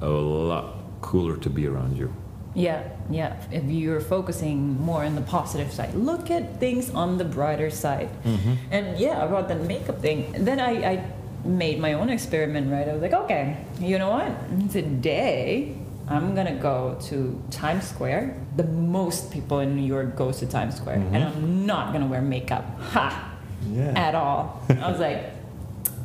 a 0.00 0.08
lot 0.08 0.76
cooler 1.00 1.36
to 1.36 1.50
be 1.50 1.66
around 1.66 1.96
you. 1.96 2.14
Yeah, 2.54 2.88
yeah. 3.10 3.36
If 3.50 3.64
you're 3.64 4.00
focusing 4.00 4.80
more 4.80 5.04
on 5.04 5.14
the 5.14 5.20
positive 5.22 5.72
side, 5.72 5.94
look 5.94 6.30
at 6.30 6.58
things 6.60 6.90
on 6.90 7.18
the 7.18 7.24
brighter 7.24 7.70
side. 7.70 8.10
Mm-hmm. 8.24 8.54
And 8.70 8.98
yeah, 8.98 9.24
about 9.24 9.48
the 9.48 9.54
makeup 9.56 10.00
thing, 10.00 10.32
then 10.44 10.58
I, 10.60 10.92
I 10.92 11.04
made 11.44 11.78
my 11.78 11.92
own 11.92 12.10
experiment, 12.10 12.70
right? 12.70 12.88
I 12.88 12.92
was 12.92 13.02
like, 13.02 13.12
okay, 13.12 13.56
you 13.80 13.98
know 13.98 14.10
what? 14.10 14.70
Today, 14.70 15.76
I'm 16.10 16.34
gonna 16.34 16.56
go 16.56 16.98
to 17.08 17.42
Times 17.50 17.88
Square. 17.88 18.36
The 18.56 18.64
most 18.64 19.30
people 19.30 19.60
in 19.60 19.76
New 19.76 19.86
York 19.86 20.16
goes 20.16 20.38
to 20.38 20.46
Times 20.46 20.76
Square, 20.76 20.96
and 20.96 21.14
mm-hmm. 21.14 21.38
I'm 21.38 21.66
not 21.66 21.92
gonna 21.92 22.06
wear 22.06 22.22
makeup. 22.22 22.64
Ha! 22.92 23.34
Yeah. 23.70 23.92
At 23.96 24.14
all. 24.14 24.62
I 24.68 24.90
was 24.90 25.00
like, 25.00 25.24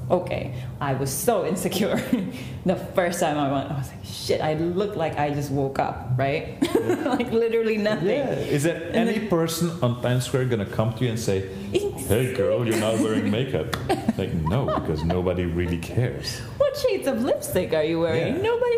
okay. 0.10 0.54
I 0.82 0.94
was 0.94 1.12
so 1.12 1.46
insecure. 1.46 1.96
the 2.66 2.76
first 2.76 3.20
time 3.20 3.38
I 3.38 3.52
went, 3.52 3.72
I 3.72 3.78
was 3.78 3.90
like, 3.90 4.04
shit, 4.04 4.42
I 4.42 4.56
look 4.56 4.96
like 4.96 5.18
I 5.18 5.30
just 5.30 5.52
woke 5.52 5.80
up, 5.80 6.12
right? 6.18 6.58
like 7.06 7.32
literally 7.32 7.78
nothing. 7.78 8.10
Yeah. 8.10 8.32
Is 8.32 8.64
there 8.64 8.82
And 8.94 9.10
any 9.10 9.28
person 9.28 9.72
on 9.82 10.02
Times 10.02 10.26
Square 10.26 10.46
going 10.46 10.66
to 10.66 10.72
come 10.72 10.94
to 10.94 11.04
you 11.04 11.12
and 11.12 11.20
say, 11.20 11.48
"Hey, 11.72 12.34
girl, 12.34 12.66
you're 12.66 12.80
not 12.80 13.00
wearing 13.00 13.32
makeup"? 13.32 13.76
like, 14.18 14.34
no, 14.34 14.66
because 14.80 15.04
nobody 15.04 15.46
really 15.46 15.78
cares. 15.78 16.42
What 16.58 16.78
shades 16.78 17.08
of 17.08 17.22
lipstick 17.22 17.74
are 17.74 17.84
you 17.84 18.00
wearing? 18.00 18.36
Yeah. 18.36 18.42
Nobody 18.42 18.78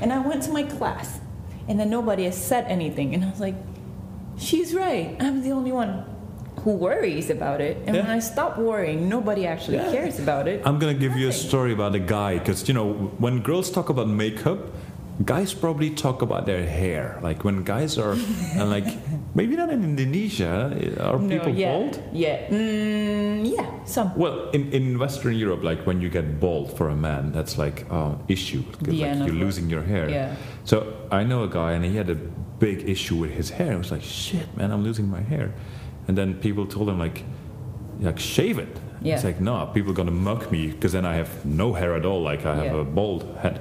And 0.00 0.12
I 0.12 0.18
went 0.18 0.42
to 0.44 0.50
my 0.52 0.62
class, 0.62 1.20
and 1.68 1.78
then 1.80 1.88
nobody 1.90 2.24
has 2.24 2.36
said 2.36 2.64
anything. 2.68 3.14
And 3.14 3.24
I 3.24 3.30
was 3.30 3.40
like, 3.40 3.54
she's 4.38 4.74
right. 4.74 5.16
I'm 5.20 5.42
the 5.42 5.50
only 5.52 5.72
one 5.72 6.04
who 6.60 6.72
worries 6.72 7.30
about 7.30 7.60
it. 7.60 7.76
And 7.86 7.96
when 7.96 8.06
I 8.10 8.18
stop 8.18 8.58
worrying, 8.58 9.08
nobody 9.08 9.46
actually 9.46 9.76
Yeah. 9.78 9.90
cares 9.92 10.18
about 10.18 10.48
it. 10.48 10.62
I'm 10.66 10.78
gonna 10.78 10.94
give 10.94 11.16
you 11.16 11.28
a 11.28 11.32
story 11.32 11.72
about 11.72 11.94
a 11.94 12.00
guy 12.00 12.38
because 12.38 12.66
you 12.68 12.74
know 12.74 12.92
when 13.18 13.40
girls 13.40 13.70
talk 13.70 13.88
about 13.88 14.08
makeup, 14.08 14.58
guys 15.24 15.54
probably 15.54 15.90
talk 15.90 16.22
about 16.22 16.44
their 16.46 16.66
hair. 16.66 17.18
Like 17.22 17.44
when 17.44 17.62
guys 17.62 17.98
are, 17.98 18.16
and 18.58 18.68
like 18.70 18.86
maybe 19.36 19.54
not 19.54 19.68
in 19.70 19.84
Indonesia, 19.84 20.72
are 20.98 21.18
No, 21.20 21.28
people 21.28 21.52
yeah, 21.54 21.72
bald? 21.72 21.94
Yeah, 22.12 22.48
mm, 22.48 23.44
yeah, 23.54 23.84
some. 23.84 24.16
Well, 24.16 24.48
in, 24.56 24.72
in 24.72 24.98
Western 24.98 25.34
Europe, 25.36 25.62
like 25.62 25.86
when 25.86 26.00
you 26.00 26.08
get 26.08 26.40
bald 26.40 26.74
for 26.76 26.88
a 26.88 26.96
man, 26.96 27.32
that's 27.36 27.58
like 27.58 27.84
uh, 27.90 28.14
issue. 28.28 28.62
The 28.80 28.92
like 28.92 29.26
you're 29.28 29.36
losing 29.46 29.68
your 29.68 29.82
hair. 29.82 30.08
Yeah. 30.08 30.34
So 30.64 30.76
I 31.12 31.22
know 31.22 31.44
a 31.44 31.48
guy, 31.48 31.72
and 31.76 31.84
he 31.84 31.94
had 31.96 32.08
a 32.08 32.16
big 32.58 32.88
issue 32.88 33.16
with 33.16 33.30
his 33.32 33.50
hair. 33.50 33.72
I 33.74 33.76
was 33.76 33.90
like, 33.92 34.02
shit, 34.02 34.48
man, 34.56 34.72
I'm 34.72 34.82
losing 34.82 35.08
my 35.10 35.20
hair. 35.20 35.52
And 36.08 36.16
then 36.16 36.34
people 36.40 36.64
told 36.66 36.88
him 36.88 36.98
like, 36.98 37.22
like 38.00 38.18
shave 38.18 38.58
it. 38.58 38.72
Yeah. 39.02 39.14
It's 39.14 39.24
like, 39.24 39.40
no, 39.40 39.70
people 39.74 39.90
are 39.92 39.98
gonna 40.02 40.10
mock 40.10 40.50
me 40.50 40.68
because 40.72 40.92
then 40.96 41.04
I 41.04 41.14
have 41.20 41.44
no 41.44 41.74
hair 41.74 41.94
at 41.94 42.06
all. 42.06 42.22
Like 42.22 42.46
I 42.46 42.54
have 42.56 42.72
Yeah. 42.72 42.80
a 42.80 42.84
bald 42.84 43.22
head. 43.42 43.60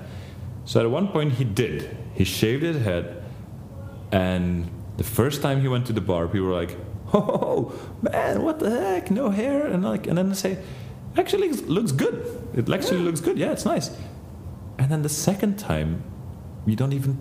So 0.63 0.79
at 0.79 0.89
one 0.89 1.07
point 1.09 1.33
he 1.33 1.43
did. 1.43 1.97
He 2.15 2.23
shaved 2.23 2.63
his 2.63 2.79
head, 2.81 3.21
and 4.11 4.69
the 4.97 5.03
first 5.03 5.41
time 5.41 5.61
he 5.61 5.67
went 5.67 5.85
to 5.87 5.93
the 5.93 6.01
bar, 6.01 6.27
people 6.27 6.47
were 6.47 6.53
like, 6.61 6.77
"Oh 7.13 7.71
man, 8.01 8.41
what 8.43 8.59
the 8.59 8.69
heck? 8.69 9.11
No 9.11 9.29
hair!" 9.29 9.65
And 9.67 9.83
like, 9.83 10.07
and 10.07 10.17
then 10.17 10.29
they 10.29 10.35
say, 10.35 10.57
"Actually, 11.17 11.49
it 11.49 11.67
looks 11.69 11.91
good. 11.91 12.15
It 12.53 12.69
actually 12.69 12.99
looks 13.01 13.21
good. 13.21 13.37
Yeah, 13.37 13.51
it's 13.51 13.65
nice." 13.65 13.89
And 14.77 14.89
then 14.91 15.01
the 15.01 15.09
second 15.09 15.57
time, 15.57 16.03
you 16.65 16.75
don't 16.75 16.93
even 16.93 17.17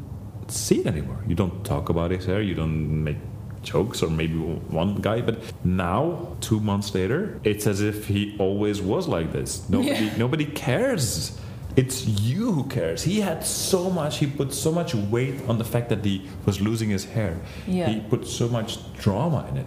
see 0.49 0.81
it 0.81 0.87
anymore. 0.87 1.23
You 1.27 1.35
don't 1.35 1.65
talk 1.65 1.89
about 1.89 2.11
his 2.11 2.27
hair. 2.27 2.41
You 2.43 2.55
don't 2.55 3.05
make 3.05 3.17
jokes 3.63 4.03
or 4.03 4.11
maybe 4.11 4.35
one 4.69 4.97
guy 5.01 5.23
but 5.23 5.39
now 5.65 6.29
two 6.43 6.61
months 6.61 6.95
later 6.95 7.41
it's 7.45 7.67
as 7.67 7.81
if 7.81 8.07
he 8.07 8.37
always 8.39 8.83
was 8.83 9.09
like 9.09 9.33
this 9.33 9.67
nobody 9.71 10.05
Yeah. 10.05 10.17
nobody 10.19 10.45
cares 10.45 11.41
it's 11.77 12.07
you 12.07 12.53
who 12.53 12.65
cares 12.65 13.03
he 13.03 13.21
had 13.21 13.45
so 13.45 13.91
much 13.91 14.19
he 14.19 14.27
put 14.27 14.53
so 14.53 14.71
much 14.71 14.95
weight 14.95 15.35
on 15.49 15.59
the 15.59 15.65
fact 15.65 15.89
that 15.89 16.05
he 16.05 16.29
was 16.47 16.61
losing 16.61 16.89
his 16.91 17.05
hair 17.05 17.37
Yeah. 17.67 17.89
he 17.89 18.01
put 18.01 18.27
so 18.27 18.49
much 18.49 18.79
drama 18.95 19.47
in 19.51 19.57
it 19.59 19.67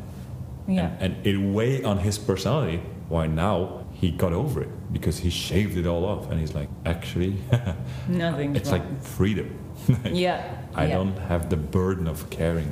Yeah. 0.68 0.96
and, 1.00 1.16
and 1.16 1.28
it 1.28 1.38
weighed 1.38 1.84
on 1.86 1.98
his 2.00 2.18
personality 2.18 2.82
why 3.10 3.28
now 3.28 3.86
he 3.94 4.12
got 4.12 4.32
over 4.34 4.62
it 4.62 4.70
because 4.94 5.18
he 5.20 5.30
shaved 5.30 5.76
it 5.78 5.86
all 5.88 6.06
off 6.06 6.30
and 6.32 6.40
he's 6.40 6.54
like 6.56 6.70
actually 6.86 7.36
Nothing. 8.08 8.56
it's 8.56 8.72
like 8.72 8.86
freedom 9.02 9.50
yeah. 10.06 10.44
i 10.76 10.86
yeah. 10.86 10.96
don't 10.96 11.18
have 11.18 11.50
the 11.50 11.58
burden 11.58 12.08
of 12.08 12.30
caring 12.30 12.72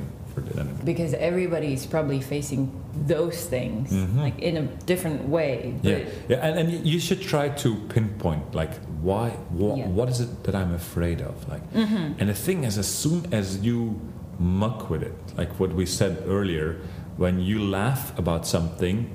because 0.84 1.14
everybody 1.14 1.72
is 1.72 1.86
probably 1.86 2.20
facing 2.20 2.70
those 3.06 3.44
things 3.46 3.90
Mhm. 3.92 4.16
like 4.24 4.38
in 4.38 4.56
a 4.56 4.62
different 4.86 5.28
way. 5.28 5.74
Yeah, 5.82 5.98
yeah, 6.28 6.46
and, 6.46 6.58
and 6.58 6.86
you 6.86 6.98
should 7.00 7.20
try 7.20 7.48
to 7.64 7.74
pinpoint 7.88 8.54
like 8.54 8.72
why, 9.02 9.32
Yeah. 9.56 9.88
what 9.88 10.08
is 10.08 10.20
it 10.20 10.44
that 10.44 10.54
I'm 10.54 10.72
afraid 10.74 11.20
of, 11.20 11.34
like. 11.48 11.62
Mhm. 11.74 12.14
And 12.18 12.28
the 12.28 12.34
thing 12.34 12.64
is, 12.64 12.78
as 12.78 12.86
soon 12.88 13.26
as 13.32 13.58
you 13.64 14.00
muck 14.38 14.90
with 14.90 15.02
it, 15.02 15.14
like 15.36 15.58
what 15.60 15.72
we 15.74 15.86
said 15.86 16.22
earlier, 16.28 16.76
when 17.16 17.40
you 17.40 17.58
laugh 17.58 18.12
about 18.18 18.46
something 18.46 19.06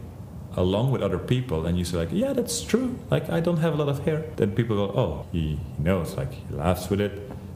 along 0.57 0.91
with 0.91 1.01
other 1.01 1.17
people, 1.19 1.65
and 1.65 1.77
you 1.77 1.85
say 1.85 1.97
like, 1.97 2.09
yeah, 2.11 2.33
that's 2.33 2.61
true, 2.61 2.95
like 3.09 3.29
I 3.29 3.39
don't 3.39 3.57
have 3.59 3.73
a 3.73 3.77
lot 3.77 3.89
of 3.89 4.03
hair, 4.05 4.25
then 4.35 4.51
people 4.51 4.75
go, 4.75 4.87
oh, 5.03 5.25
he 5.31 5.59
knows, 5.79 6.17
like 6.17 6.33
he 6.33 6.43
laughs 6.55 6.89
with 6.89 6.99
it, 7.01 7.13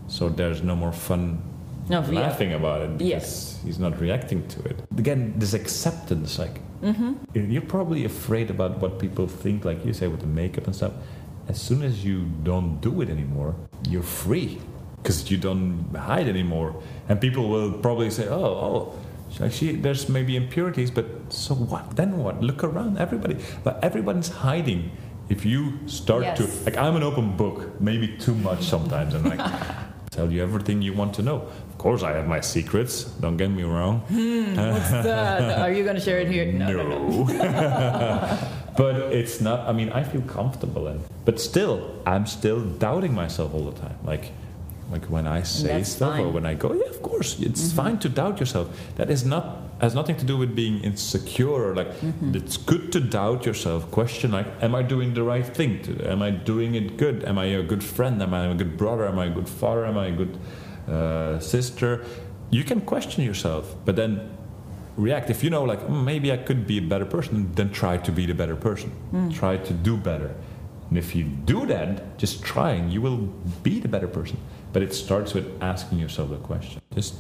so 0.08 0.30
there's 0.30 0.62
no 0.64 0.76
more 0.76 0.92
fun 0.94 1.40
No, 1.90 2.02
yeah. 2.02 2.20
laughing 2.22 2.54
about 2.54 2.82
it 2.82 3.02
Yeah. 3.02 3.16
because 3.20 3.60
he's 3.64 3.78
not 3.80 4.00
reacting 4.00 4.48
to 4.48 4.64
it. 4.64 4.78
Again, 4.98 5.34
this 5.38 5.54
acceptance, 5.54 6.40
like 6.40 6.62
Mm-hmm. 6.84 7.50
you're 7.52 7.62
probably 7.64 8.06
afraid 8.06 8.50
about 8.52 8.80
what 8.80 9.00
people 9.00 9.28
think, 9.28 9.66
like 9.66 9.84
you 9.86 9.94
say 9.94 10.08
with 10.08 10.20
the 10.20 10.28
makeup 10.28 10.66
and 10.68 10.76
stuff. 10.76 10.92
As 11.48 11.60
soon 11.60 11.82
as 11.84 12.04
you 12.06 12.26
don't 12.44 12.80
do 12.82 13.02
it 13.02 13.10
anymore, 13.10 13.56
you're 13.90 14.04
free 14.04 14.60
because 14.98 15.32
you 15.32 15.38
don't 15.38 15.96
hide 15.96 16.28
anymore, 16.28 16.76
and 17.10 17.20
people 17.22 17.50
will 17.50 17.72
probably 17.72 18.10
say, 18.10 18.28
"Oh, 18.28 18.46
oh." 18.68 19.50
She, 19.50 19.76
there's 19.76 20.08
maybe 20.10 20.36
impurities, 20.36 20.92
but 20.92 21.06
so 21.30 21.56
what? 21.56 21.96
Then 21.96 22.18
what? 22.20 22.42
Look 22.42 22.64
around, 22.64 22.98
everybody. 23.00 23.38
But 23.64 23.84
everyone's 23.84 24.30
hiding. 24.30 24.92
If 25.30 25.44
you 25.46 25.80
start 25.88 26.36
to 26.38 26.44
like, 26.66 26.78
I'm 26.78 26.96
an 26.96 27.04
open 27.04 27.36
book, 27.36 27.82
maybe 27.82 28.08
too 28.18 28.36
much 28.36 28.64
sometimes, 28.64 29.14
and 29.14 29.26
like 29.26 29.42
tell 30.12 30.32
you 30.32 30.42
everything 30.44 30.82
you 30.82 30.94
want 30.94 31.14
to 31.16 31.22
know. 31.24 31.48
Of 31.86 31.90
course, 31.92 32.02
I 32.02 32.14
have 32.14 32.28
my 32.28 32.40
secrets. 32.42 33.04
Don't 33.22 33.38
get 33.38 33.52
me 33.52 33.62
wrong. 33.62 34.00
What's 34.10 34.90
that? 35.06 35.60
Are 35.60 35.72
you 35.72 35.84
going 35.84 35.94
to 35.94 36.02
share 36.02 36.18
it 36.18 36.28
here? 36.32 36.52
No. 36.52 36.66
no, 36.72 36.82
no. 36.84 37.26
but 38.76 38.96
it's 39.14 39.40
not. 39.40 39.70
I 39.70 39.72
mean, 39.72 39.92
I 39.92 40.02
feel 40.04 40.22
comfortable 40.22 40.88
in. 40.88 41.00
But 41.26 41.40
still, 41.40 42.02
I'm 42.08 42.26
still 42.26 42.60
doubting 42.66 43.14
myself 43.14 43.54
all 43.54 43.66
the 43.70 43.80
time. 43.80 43.98
Like, 44.04 44.32
like 44.90 45.06
when 45.12 45.28
I 45.28 45.44
say 45.44 45.68
That's 45.78 45.90
stuff 45.92 46.14
or 46.14 46.16
fine. 46.16 46.24
Mm-hmm. 46.26 46.34
when 46.34 46.46
I 46.48 46.54
go, 46.56 46.74
yeah, 46.74 46.90
of 46.90 47.04
course, 47.04 47.40
it's 47.40 47.72
fine 47.72 48.00
to 48.00 48.10
doubt 48.10 48.40
yourself. 48.40 48.68
That 48.96 49.12
is 49.12 49.24
not 49.24 49.62
has 49.80 49.94
nothing 49.94 50.16
to 50.18 50.26
do 50.26 50.38
with 50.38 50.56
being 50.56 50.82
insecure. 50.84 51.50
Or 51.70 51.76
like, 51.76 51.92
Mm-hmm. 52.02 52.34
it's 52.36 52.58
good 52.58 52.92
to 52.94 53.00
doubt 53.00 53.46
yourself. 53.46 53.92
Question 53.92 54.32
like, 54.32 54.48
am 54.64 54.74
I 54.74 54.82
doing 54.82 55.14
the 55.14 55.22
right 55.22 55.46
thing? 55.46 55.84
To, 55.84 56.10
am 56.10 56.24
I 56.24 56.32
doing 56.32 56.74
it 56.74 56.98
good? 56.98 57.24
Am 57.26 57.38
I 57.38 57.46
a 57.46 57.62
good 57.62 57.84
friend? 57.84 58.24
Am 58.24 58.34
I 58.34 58.48
a 58.48 58.56
good 58.56 58.76
brother? 58.76 59.06
Am 59.08 59.20
I 59.20 59.26
a 59.26 59.30
good 59.30 59.48
father? 59.50 59.86
Am 59.86 60.00
I 60.00 60.08
a 60.08 60.12
good 60.12 60.36
uh, 60.88 61.40
sister? 61.40 62.04
You 62.50 62.64
can 62.64 62.82
question 62.82 63.24
yourself, 63.24 63.76
but 63.86 63.96
then 63.96 64.30
react. 64.98 65.30
If 65.30 65.44
you 65.44 65.50
know, 65.50 65.64
like, 65.64 65.82
"Mm, 65.88 66.04
maybe 66.04 66.32
I 66.32 66.38
could 66.38 66.66
be 66.68 66.78
a 66.78 66.82
better 66.82 67.06
person, 67.06 67.52
then 67.56 67.70
try 67.72 67.98
to 67.98 68.12
be 68.12 68.26
the 68.26 68.34
better 68.36 68.56
person. 68.56 68.92
Try 69.32 69.58
to 69.58 69.74
do 69.74 69.98
better. 69.98 70.32
And 70.90 70.98
if 70.98 71.16
you 71.16 71.24
do 71.24 71.66
that, 71.66 72.18
just 72.18 72.44
trying, 72.44 72.92
you 72.92 73.02
will 73.02 73.18
be 73.64 73.80
the 73.80 73.88
better 73.88 74.08
person. 74.08 74.38
But 74.72 74.84
it 74.84 74.94
starts 74.94 75.34
with 75.34 75.46
asking 75.62 76.00
yourself 76.00 76.30
the 76.30 76.38
question. 76.38 76.82
Just 76.94 77.16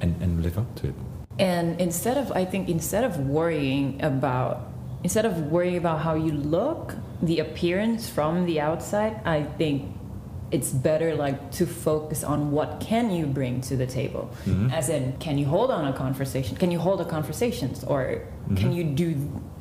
and, 0.00 0.14
and 0.22 0.42
live 0.42 0.58
up 0.58 0.72
to 0.76 0.88
it. 0.88 0.94
And 1.38 1.80
instead 1.80 2.16
of, 2.16 2.32
I 2.32 2.44
think, 2.44 2.68
instead 2.68 3.04
of 3.04 3.18
worrying 3.20 4.02
about, 4.02 4.68
instead 5.02 5.24
of 5.24 5.50
worrying 5.50 5.76
about 5.76 6.00
how 6.00 6.14
you 6.14 6.32
look, 6.32 6.94
the 7.22 7.40
appearance 7.40 8.08
from 8.08 8.46
the 8.46 8.60
outside, 8.60 9.20
I 9.24 9.42
think 9.42 9.84
it's 10.50 10.70
better 10.72 11.14
like 11.14 11.50
to 11.52 11.66
focus 11.66 12.24
on 12.24 12.50
what 12.50 12.80
can 12.80 13.10
you 13.10 13.26
bring 13.26 13.60
to 13.60 13.76
the 13.76 13.86
table 13.86 14.30
Mhm. 14.46 14.72
as 14.72 14.88
in 14.88 15.12
can 15.20 15.36
you 15.36 15.44
hold 15.46 15.70
on 15.70 15.84
a 15.86 15.92
conversation 15.92 16.56
can 16.56 16.70
you 16.70 16.78
hold 16.78 17.00
a 17.00 17.04
conversations 17.04 17.84
or 17.84 18.22
can 18.56 18.70
Mhm. 18.72 18.76
you 18.76 18.84
do 18.84 19.08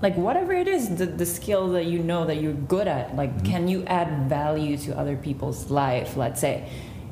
like 0.02 0.16
whatever 0.16 0.54
it 0.54 0.68
is 0.68 0.84
the, 0.96 1.06
the 1.06 1.26
skill 1.26 1.68
that 1.76 1.86
you 1.86 2.00
know 2.00 2.24
that 2.26 2.38
you're 2.42 2.60
good 2.76 2.88
at 2.88 3.16
like 3.22 3.34
Mhm. 3.38 3.46
can 3.52 3.68
you 3.68 3.84
add 3.88 4.30
value 4.30 4.78
to 4.86 4.98
other 4.98 5.18
people's 5.18 5.70
life 5.70 6.16
let's 6.16 6.40
say 6.40 6.64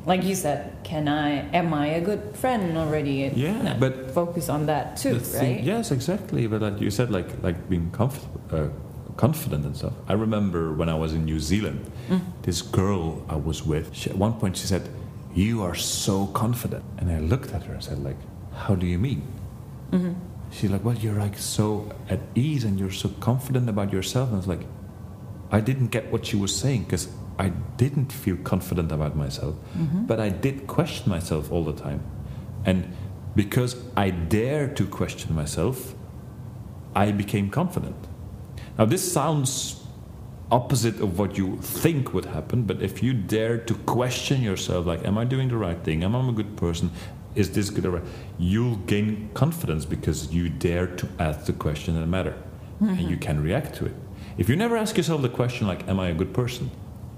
like 0.07 0.23
you 0.23 0.35
said 0.35 0.59
can 0.83 1.07
i 1.09 1.29
am 1.51 1.73
i 1.73 1.87
a 1.99 2.01
good 2.09 2.21
friend 2.33 2.77
already 2.77 3.29
Yeah, 3.35 3.75
but 3.79 4.11
focus 4.11 4.47
on 4.49 4.67
that 4.67 4.95
too 5.01 5.15
the 5.15 5.19
thing- 5.19 5.55
right 5.55 5.63
yes, 5.71 5.91
exactly. 5.91 6.47
But 6.47 6.61
like 6.61 6.79
you 6.79 6.91
said, 6.91 7.09
like 7.11 7.27
like 7.43 7.57
being 7.67 7.89
comfortable 7.91 8.39
uh, 8.53 8.69
confident 9.17 9.65
and 9.65 9.75
stuff. 9.75 9.93
I 10.07 10.13
remember 10.13 10.73
when 10.73 10.89
I 10.89 10.95
was 10.95 11.13
in 11.13 11.25
New 11.25 11.39
Zealand, 11.39 11.89
Mm. 12.09 12.21
this 12.43 12.61
girl 12.61 13.23
I 13.29 13.35
was 13.35 13.65
with. 13.65 13.89
She, 13.93 14.09
at 14.09 14.17
one 14.17 14.33
point, 14.33 14.57
she 14.57 14.67
said, 14.67 14.89
"You 15.33 15.63
are 15.63 15.75
so 15.75 16.27
confident," 16.27 16.83
and 16.97 17.09
I 17.09 17.19
looked 17.19 17.53
at 17.53 17.63
her 17.63 17.73
and 17.73 17.83
said, 17.83 17.99
"Like, 18.03 18.17
how 18.53 18.75
do 18.75 18.85
you 18.85 18.99
mean?" 18.99 19.21
Mhm. 19.91 20.15
She's 20.51 20.69
like, 20.71 20.83
"Well, 20.85 20.95
you're 20.95 21.19
like 21.19 21.37
so 21.37 21.89
at 22.09 22.19
ease 22.35 22.63
and 22.63 22.79
you're 22.79 22.91
so 23.03 23.09
confident 23.19 23.69
about 23.69 23.91
yourself." 23.91 24.29
And 24.29 24.35
I 24.35 24.39
was 24.39 24.47
like, 24.47 24.65
I 25.51 25.59
didn't 25.61 25.91
get 25.91 26.11
what 26.11 26.25
she 26.25 26.35
was 26.37 26.55
saying 26.55 26.83
because 26.83 27.07
I 27.39 27.51
didn't 27.77 28.11
feel 28.11 28.37
confident 28.43 28.91
about 28.91 29.15
myself, 29.15 29.55
Mhm. 29.77 30.07
but 30.07 30.19
I 30.19 30.29
did 30.29 30.67
question 30.67 31.09
myself 31.09 31.51
all 31.51 31.63
the 31.63 31.73
time. 31.73 31.99
And 32.65 32.85
because 33.35 33.75
I 33.97 34.09
dare 34.09 34.67
to 34.75 34.85
question 34.85 35.35
myself, 35.35 35.93
I 36.95 37.11
became 37.11 37.49
confident. 37.49 37.95
Now, 38.77 38.85
this 38.85 39.11
sounds 39.11 39.81
opposite 40.51 40.99
of 41.01 41.17
what 41.17 41.37
you 41.37 41.57
think 41.57 42.13
would 42.13 42.25
happen, 42.25 42.63
but 42.63 42.81
if 42.81 43.01
you 43.01 43.13
dare 43.13 43.57
to 43.57 43.73
question 43.73 44.41
yourself, 44.41 44.85
like, 44.85 45.05
am 45.05 45.17
I 45.17 45.25
doing 45.25 45.49
the 45.49 45.57
right 45.57 45.81
thing? 45.83 46.03
Am 46.03 46.15
I 46.15 46.27
a 46.27 46.31
good 46.31 46.55
person? 46.57 46.91
Is 47.35 47.51
this 47.51 47.69
good 47.69 47.85
or 47.85 47.91
right? 47.91 48.03
You'll 48.37 48.77
gain 48.77 49.29
confidence 49.33 49.85
because 49.85 50.33
you 50.33 50.49
dare 50.49 50.87
to 50.87 51.09
ask 51.19 51.45
the 51.45 51.53
question 51.53 51.99
that 51.99 52.05
matter 52.05 52.35
and 52.79 52.89
mm-hmm. 52.89 53.09
you 53.09 53.17
can 53.17 53.41
react 53.41 53.75
to 53.75 53.85
it. 53.85 53.95
If 54.37 54.49
you 54.49 54.55
never 54.55 54.75
ask 54.77 54.97
yourself 54.97 55.21
the 55.21 55.29
question, 55.29 55.67
like, 55.67 55.87
am 55.87 55.99
I 55.99 56.09
a 56.09 56.13
good 56.13 56.33
person? 56.33 56.71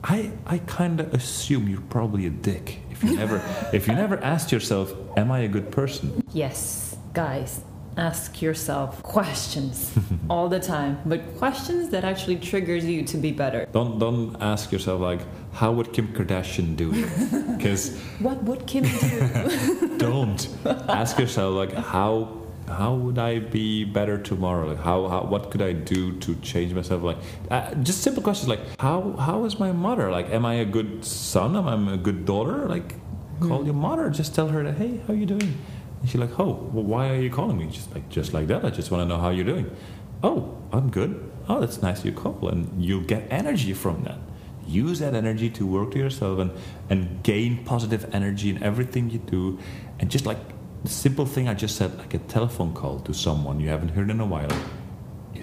I, 0.04 0.32
I 0.46 0.60
kind 0.60 1.00
of 1.00 1.14
assume 1.14 1.68
you're 1.68 1.82
probably 1.82 2.28
a 2.28 2.30
dick. 2.30 2.80
If 2.92 3.04
you 3.04 3.16
never 3.16 3.42
if 3.74 3.88
you 3.88 3.94
never 3.94 4.24
asked 4.24 4.52
yourself, 4.52 4.94
am 5.18 5.32
I 5.32 5.40
a 5.40 5.48
good 5.48 5.72
person? 5.72 6.24
Yes, 6.34 6.96
guys, 7.14 7.62
ask 7.98 8.42
yourself 8.42 9.02
questions 9.04 9.92
all 10.30 10.48
the 10.48 10.60
time, 10.60 11.00
but 11.06 11.38
questions 11.38 11.90
that 11.90 12.04
actually 12.04 12.38
triggers 12.38 12.86
you 12.86 13.04
to 13.04 13.18
be 13.18 13.32
better. 13.32 13.68
Don't 13.72 14.00
don't 14.00 14.36
ask 14.42 14.72
yourself 14.72 15.02
like, 15.02 15.22
how 15.54 15.72
would 15.72 15.92
Kim 15.94 16.08
Kardashian 16.14 16.76
do 16.76 16.92
it? 16.94 17.10
Because 17.58 17.98
What 18.20 18.44
would 18.44 18.68
Kim 18.68 18.84
do? 18.84 19.98
don't 19.98 20.48
ask 20.88 21.18
yourself 21.18 21.56
like, 21.56 21.74
how 21.74 22.38
how 22.68 22.94
would 22.94 23.18
I 23.18 23.40
be 23.40 23.86
better 23.86 24.18
tomorrow? 24.18 24.68
Like, 24.68 24.84
how, 24.84 25.08
how 25.08 25.24
what 25.24 25.52
could 25.52 25.62
I 25.62 25.74
do 25.74 26.20
to 26.20 26.36
change 26.36 26.74
myself? 26.74 27.02
Like, 27.02 27.18
uh, 27.50 27.74
just 27.76 28.02
simple 28.02 28.22
questions 28.22 28.48
like, 28.50 28.60
how 28.80 29.14
how 29.18 29.46
is 29.46 29.58
my 29.60 29.72
mother? 29.72 30.12
Like, 30.12 30.30
am 30.30 30.46
I 30.46 30.56
a 30.56 30.66
good 30.66 31.04
son? 31.04 31.56
Am 31.56 31.68
I 31.68 31.94
a 31.94 31.98
good 31.98 32.26
daughter? 32.26 32.68
Like, 32.68 32.96
Call 33.40 33.66
your 33.66 33.76
mother. 33.76 34.10
Just 34.10 34.34
tell 34.34 34.48
her 34.48 34.64
that, 34.64 34.78
hey, 34.78 35.00
how 35.06 35.14
you 35.14 35.26
doing? 35.26 35.54
And 36.02 36.10
she's 36.10 36.20
like, 36.20 36.40
oh, 36.40 36.70
well, 36.72 36.84
why 36.84 37.10
are 37.10 37.22
you 37.22 37.30
calling 37.30 37.58
me? 37.58 37.68
Just 37.68 37.94
like, 37.94 38.08
just 38.10 38.34
like 38.34 38.48
that. 38.48 38.64
I 38.64 38.70
just 38.70 38.92
want 38.92 39.02
to 39.02 39.06
know 39.08 39.20
how 39.20 39.30
you're 39.30 39.46
doing. 39.46 39.76
Oh, 40.24 40.58
I'm 40.72 40.90
good. 40.90 41.32
Oh, 41.50 41.60
that's 41.60 41.82
nice 41.82 42.04
you 42.06 42.12
call. 42.12 42.50
And 42.50 42.84
you'll 42.84 43.04
get 43.04 43.28
energy 43.30 43.74
from 43.74 44.04
that. 44.04 44.20
Use 44.68 45.00
that 45.00 45.14
energy 45.14 45.50
to 45.52 45.66
work 45.66 45.92
to 45.92 45.98
yourself 45.98 46.40
and, 46.40 46.52
and 46.90 47.24
gain 47.24 47.64
positive 47.64 48.14
energy 48.14 48.50
in 48.50 48.62
everything 48.62 49.10
you 49.10 49.20
do. 49.20 49.60
And 50.00 50.12
just 50.12 50.26
like 50.26 50.40
the 50.84 50.90
simple 50.90 51.26
thing 51.26 51.48
I 51.48 51.54
just 51.54 51.76
said, 51.78 51.98
like 51.98 52.14
a 52.14 52.20
telephone 52.20 52.74
call 52.74 53.00
to 53.02 53.14
someone 53.14 53.60
you 53.60 53.70
haven't 53.70 53.90
heard 53.90 54.10
in 54.10 54.20
a 54.20 54.26
while, 54.26 54.50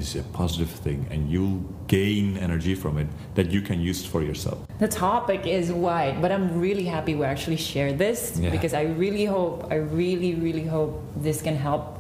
is 0.04 0.16
a 0.16 0.22
positive 0.40 0.70
thing 0.70 1.06
and 1.10 1.30
you'll 1.30 1.62
gain 1.86 2.36
energy 2.36 2.74
from 2.74 2.98
it 2.98 3.08
that 3.34 3.50
you 3.50 3.60
can 3.60 3.80
use 3.80 4.04
for 4.04 4.22
yourself. 4.22 4.58
The 4.78 4.88
topic 4.88 5.46
is 5.46 5.72
wide, 5.72 6.20
but 6.20 6.30
I'm 6.30 6.60
really 6.60 6.84
happy 6.84 7.14
we 7.14 7.24
actually 7.24 7.56
shared 7.56 7.98
this 7.98 8.38
Yeah. 8.38 8.50
because 8.50 8.74
I 8.74 8.82
really 8.82 9.24
hope, 9.24 9.56
I 9.70 9.76
really, 9.76 10.34
really 10.34 10.64
hope 10.64 11.02
this 11.16 11.40
can 11.42 11.56
help 11.56 11.98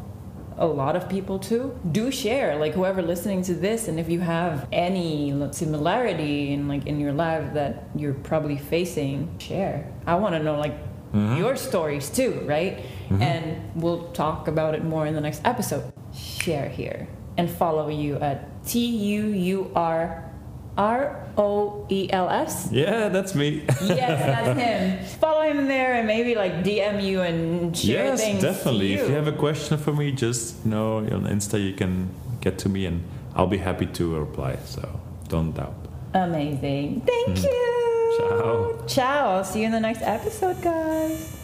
a 0.56 0.66
lot 0.66 0.94
of 0.94 1.08
people 1.08 1.38
too. 1.38 1.76
Do 1.90 2.10
share, 2.10 2.56
like 2.56 2.74
whoever 2.74 3.02
listening 3.02 3.42
to 3.42 3.54
this, 3.54 3.88
and 3.88 3.98
if 3.98 4.08
you 4.08 4.20
have 4.20 4.68
any 4.70 5.34
similarity 5.50 6.52
in 6.52 6.68
like 6.68 6.86
in 6.86 7.00
your 7.00 7.12
life 7.12 7.54
that 7.54 7.88
you're 7.96 8.14
probably 8.14 8.56
facing, 8.56 9.36
share. 9.38 9.76
I 10.06 10.14
want 10.14 10.34
to 10.36 10.40
know 10.40 10.56
like 10.66 10.76
mm-hmm. 11.12 11.36
your 11.38 11.56
stories 11.56 12.08
too, 12.08 12.32
right? 12.44 12.74
Mm-hmm. 12.76 13.22
And 13.22 13.44
we'll 13.74 14.04
talk 14.12 14.46
about 14.46 14.74
it 14.76 14.84
more 14.84 15.06
in 15.06 15.14
the 15.14 15.20
next 15.20 15.40
episode. 15.44 15.92
Share 16.14 16.68
here 16.68 17.08
and 17.36 17.50
follow 17.50 17.88
you 17.88 18.16
at 18.16 18.64
T 18.66 18.86
U 18.86 19.26
U 19.26 19.70
R 19.74 20.30
R 20.76 21.26
O 21.36 21.86
E 21.88 22.08
L 22.10 22.28
S. 22.28 22.68
Yeah, 22.72 23.08
that's 23.08 23.34
me. 23.34 23.64
Yes, 23.82 23.88
that's 23.88 24.58
him. 25.10 25.18
Follow 25.20 25.42
him 25.42 25.68
there 25.68 25.94
and 25.94 26.06
maybe 26.06 26.34
like 26.34 26.64
DM 26.64 27.02
you 27.02 27.20
and 27.22 27.76
share 27.76 28.06
yes, 28.06 28.20
things. 28.20 28.40
to 28.40 28.46
definitely. 28.48 28.94
If 28.94 29.08
you 29.08 29.14
have 29.14 29.28
a 29.28 29.32
question 29.32 29.78
for 29.78 29.92
me, 29.92 30.12
just 30.12 30.64
know 30.66 30.98
on 30.98 31.24
Insta 31.24 31.62
you 31.62 31.74
can 31.74 32.14
get 32.40 32.58
to 32.58 32.68
me 32.68 32.86
and 32.86 33.04
I'll 33.34 33.46
be 33.46 33.58
happy 33.58 33.86
to 33.86 34.18
reply. 34.18 34.58
So 34.64 35.00
don't 35.28 35.52
doubt. 35.52 35.74
Amazing. 36.14 37.02
Thank 37.06 37.42
you. 37.42 37.50
Mm-hmm. 37.50 38.86
Ciao. 38.86 38.86
Ciao. 38.86 39.36
I'll 39.36 39.44
see 39.44 39.60
you 39.60 39.66
in 39.66 39.72
the 39.72 39.80
next 39.80 40.02
episode, 40.02 40.60
guys. 40.62 41.43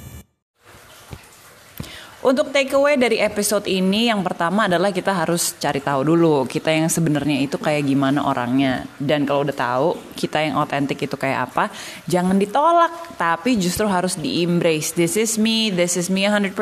Untuk 2.20 2.52
takeaway 2.52 3.00
dari 3.00 3.16
episode 3.16 3.64
ini 3.64 4.12
yang 4.12 4.20
pertama 4.20 4.68
adalah 4.68 4.92
kita 4.92 5.08
harus 5.08 5.56
cari 5.56 5.80
tahu 5.80 6.04
dulu 6.04 6.44
kita 6.44 6.68
yang 6.68 6.92
sebenarnya 6.92 7.40
itu 7.40 7.56
kayak 7.56 7.88
gimana 7.88 8.20
orangnya. 8.28 8.84
Dan 9.00 9.24
kalau 9.24 9.48
udah 9.48 9.56
tahu 9.56 9.88
kita 10.20 10.44
yang 10.44 10.60
otentik 10.60 11.00
itu 11.00 11.16
kayak 11.16 11.48
apa 11.48 11.72
jangan 12.04 12.36
ditolak 12.36 13.16
tapi 13.16 13.56
justru 13.56 13.88
harus 13.88 14.20
di 14.20 14.44
embrace 14.44 14.92
this 14.92 15.16
is 15.16 15.40
me 15.40 15.72
this 15.72 15.96
is 15.96 16.12
me 16.12 16.28
100% 16.28 16.52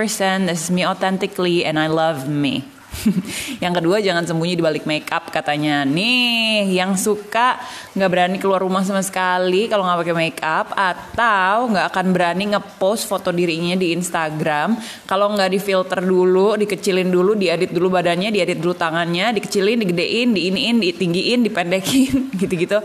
this 0.46 0.68
is 0.68 0.70
me 0.70 0.86
authentically 0.86 1.66
and 1.66 1.74
I 1.74 1.90
love 1.90 2.30
me 2.30 2.77
yang 3.64 3.72
kedua 3.76 4.02
jangan 4.02 4.24
sembunyi 4.26 4.58
di 4.58 4.64
balik 4.64 4.84
makeup 4.88 5.30
katanya. 5.30 5.84
Nih 5.86 6.66
yang 6.72 6.98
suka 6.98 7.60
nggak 7.94 8.10
berani 8.10 8.36
keluar 8.40 8.64
rumah 8.64 8.82
sama 8.82 9.04
sekali 9.04 9.70
kalau 9.70 9.86
nggak 9.86 9.98
pakai 10.02 10.16
makeup 10.16 10.66
atau 10.74 11.70
nggak 11.70 11.86
akan 11.94 12.06
berani 12.10 12.44
ngepost 12.56 13.06
foto 13.06 13.30
dirinya 13.30 13.78
di 13.78 13.94
Instagram. 13.94 14.78
Kalau 15.06 15.32
nggak 15.34 15.50
difilter 15.52 16.00
dulu 16.02 16.58
dikecilin 16.58 17.08
dulu 17.08 17.38
diedit 17.38 17.70
dulu 17.70 17.92
badannya 17.92 18.32
diedit 18.34 18.58
dulu 18.58 18.74
tangannya 18.74 19.36
dikecilin 19.36 19.78
digedein 19.84 20.34
diiniin 20.34 20.76
ditinggiin 20.82 21.40
dipendekin 21.46 22.28
gitu-gitu. 22.40 22.82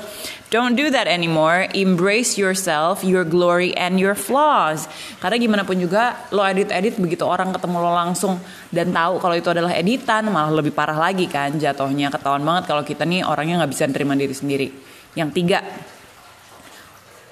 Don't 0.54 0.78
do 0.78 0.94
that 0.94 1.10
anymore. 1.10 1.66
Embrace 1.74 2.38
yourself 2.38 3.02
your 3.02 3.26
glory 3.26 3.74
and 3.74 3.98
your 3.98 4.14
flaws. 4.14 4.86
Karena 5.18 5.42
gimana 5.42 5.64
pun 5.66 5.82
juga 5.82 6.30
lo 6.30 6.46
edit-edit 6.46 7.02
begitu 7.02 7.26
orang 7.26 7.50
ketemu 7.50 7.82
lo 7.82 7.90
langsung 7.90 8.38
dan 8.70 8.94
tahu 8.94 9.18
kalau 9.18 9.34
itu 9.34 9.50
adalah 9.50 9.74
editan 9.94 10.26
malah 10.34 10.50
lebih 10.50 10.74
parah 10.74 10.98
lagi 10.98 11.30
kan 11.30 11.54
jatuhnya. 11.54 12.10
Ketahuan 12.10 12.42
banget 12.42 12.66
kalau 12.66 12.82
kita 12.82 13.06
nih 13.06 13.22
orangnya 13.22 13.62
nggak 13.62 13.72
bisa 13.72 13.86
terima 13.94 14.18
diri 14.18 14.34
sendiri. 14.34 14.68
Yang 15.14 15.30
tiga 15.38 15.62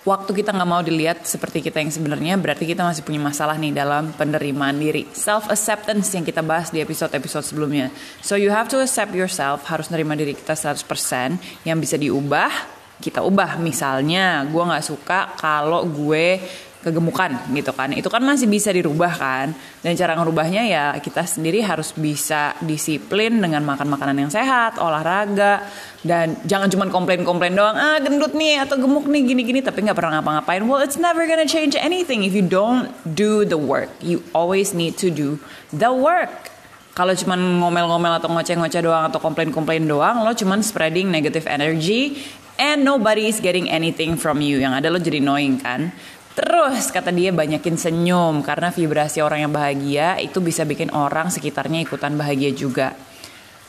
waktu 0.06 0.32
kita 0.34 0.54
nggak 0.54 0.70
mau 0.70 0.82
dilihat 0.86 1.26
seperti 1.26 1.66
kita 1.66 1.82
yang 1.82 1.90
sebenarnya 1.90 2.38
berarti 2.38 2.70
kita 2.70 2.86
masih 2.86 3.02
punya 3.02 3.18
masalah 3.18 3.58
nih 3.58 3.74
dalam 3.74 4.14
penerimaan 4.14 4.78
diri. 4.78 5.10
Self 5.10 5.50
acceptance 5.50 6.14
yang 6.14 6.22
kita 6.22 6.46
bahas 6.46 6.70
di 6.70 6.78
episode 6.78 7.10
episode 7.18 7.42
sebelumnya. 7.42 7.90
So 8.22 8.38
you 8.38 8.54
have 8.54 8.70
to 8.70 8.78
accept 8.78 9.18
yourself. 9.18 9.66
Harus 9.66 9.90
nerima 9.90 10.14
diri 10.14 10.38
kita 10.38 10.54
100% 10.54 11.66
yang 11.66 11.82
bisa 11.82 11.98
diubah 11.98 12.78
kita 13.02 13.26
ubah. 13.26 13.58
Misalnya 13.58 14.46
gue 14.46 14.62
nggak 14.62 14.86
suka 14.86 15.34
kalau 15.42 15.82
gue 15.90 16.38
kegemukan 16.82 17.38
gitu 17.54 17.72
kan. 17.72 17.94
Itu 17.94 18.10
kan 18.10 18.26
masih 18.26 18.50
bisa 18.50 18.74
dirubah 18.74 19.14
kan. 19.16 19.54
Dan 19.86 19.94
cara 19.94 20.18
ngerubahnya 20.18 20.66
ya 20.68 20.86
kita 20.98 21.24
sendiri 21.26 21.62
harus 21.62 21.94
bisa 21.94 22.58
disiplin 22.62 23.38
dengan 23.38 23.62
makan 23.66 23.88
makanan 23.94 24.18
yang 24.28 24.32
sehat 24.34 24.82
olahraga 24.82 25.66
dan 26.02 26.34
jangan 26.50 26.66
cuma 26.66 26.90
komplain-komplain 26.90 27.54
doang 27.54 27.78
ah 27.78 28.02
gendut 28.02 28.34
nih 28.34 28.66
atau 28.66 28.82
gemuk 28.82 29.06
nih 29.06 29.22
gini-gini 29.22 29.62
tapi 29.62 29.86
nggak 29.86 29.98
pernah 29.98 30.18
ngapa-ngapain. 30.20 30.66
Well 30.66 30.82
it's 30.82 30.98
never 30.98 31.30
gonna 31.30 31.46
change 31.46 31.78
anything 31.78 32.26
if 32.26 32.34
you 32.34 32.42
don't 32.42 32.90
do 33.06 33.46
the 33.46 33.58
work. 33.58 33.94
You 34.02 34.26
always 34.34 34.74
need 34.74 34.98
to 35.06 35.14
do 35.14 35.38
the 35.70 35.94
work. 35.94 36.50
Kalau 36.92 37.16
cuman 37.16 37.64
ngomel-ngomel 37.64 38.20
atau 38.20 38.28
ngoceh-ngoceh 38.28 38.82
doang 38.84 39.08
atau 39.08 39.22
komplain-komplain 39.22 39.88
doang 39.88 40.28
lo 40.28 40.34
cuman 40.36 40.60
spreading 40.60 41.08
negative 41.08 41.48
energy 41.48 42.20
and 42.60 42.84
nobody 42.84 43.32
is 43.32 43.40
getting 43.40 43.70
anything 43.70 44.18
from 44.18 44.42
you. 44.42 44.58
Yang 44.58 44.74
ada 44.84 44.88
lo 44.90 45.00
jadi 45.00 45.22
annoying 45.22 45.62
kan 45.62 45.94
Terus 46.32 46.88
kata 46.96 47.12
dia 47.12 47.36
banyakin 47.36 47.76
senyum 47.76 48.40
karena 48.40 48.72
vibrasi 48.72 49.20
orang 49.20 49.48
yang 49.48 49.54
bahagia 49.54 50.16
itu 50.24 50.40
bisa 50.40 50.64
bikin 50.64 50.88
orang 50.96 51.28
sekitarnya 51.28 51.84
ikutan 51.84 52.16
bahagia 52.16 52.56
juga. 52.56 52.96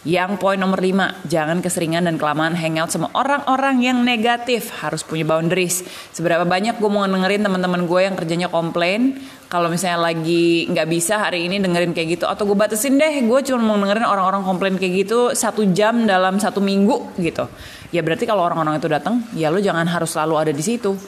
Yang 0.03 0.43
poin 0.43 0.59
nomor 0.59 0.83
5, 0.83 1.31
jangan 1.31 1.63
keseringan 1.63 2.03
dan 2.03 2.19
kelamaan 2.19 2.59
hangout 2.59 2.91
sama 2.91 3.07
orang-orang 3.15 3.87
yang 3.87 3.99
negatif. 4.03 4.75
Harus 4.83 5.07
punya 5.07 5.23
boundaries. 5.23 5.87
Seberapa 6.11 6.43
banyak 6.43 6.83
gue 6.83 6.91
mau 6.91 7.07
dengerin 7.07 7.47
teman-teman 7.47 7.87
gue 7.87 8.11
yang 8.11 8.19
kerjanya 8.19 8.51
komplain. 8.51 9.23
Kalau 9.47 9.71
misalnya 9.71 10.03
lagi 10.03 10.67
nggak 10.67 10.89
bisa 10.91 11.23
hari 11.23 11.47
ini 11.47 11.63
dengerin 11.63 11.95
kayak 11.95 12.19
gitu. 12.19 12.27
Atau 12.27 12.51
gue 12.51 12.59
batasin 12.59 12.99
deh, 12.99 13.23
gue 13.23 13.41
cuma 13.47 13.63
mau 13.63 13.79
dengerin 13.79 14.03
orang-orang 14.03 14.43
komplain 14.43 14.75
kayak 14.75 15.07
gitu 15.07 15.39
satu 15.39 15.71
jam 15.71 16.03
dalam 16.03 16.43
satu 16.43 16.59
minggu 16.59 17.15
gitu. 17.23 17.47
Ya 17.95 18.03
berarti 18.03 18.27
kalau 18.27 18.43
orang-orang 18.43 18.83
itu 18.83 18.91
datang, 18.91 19.23
ya 19.39 19.55
lo 19.55 19.63
jangan 19.63 19.87
harus 19.87 20.11
selalu 20.19 20.35
ada 20.35 20.51
di 20.51 20.65
situ. 20.67 20.99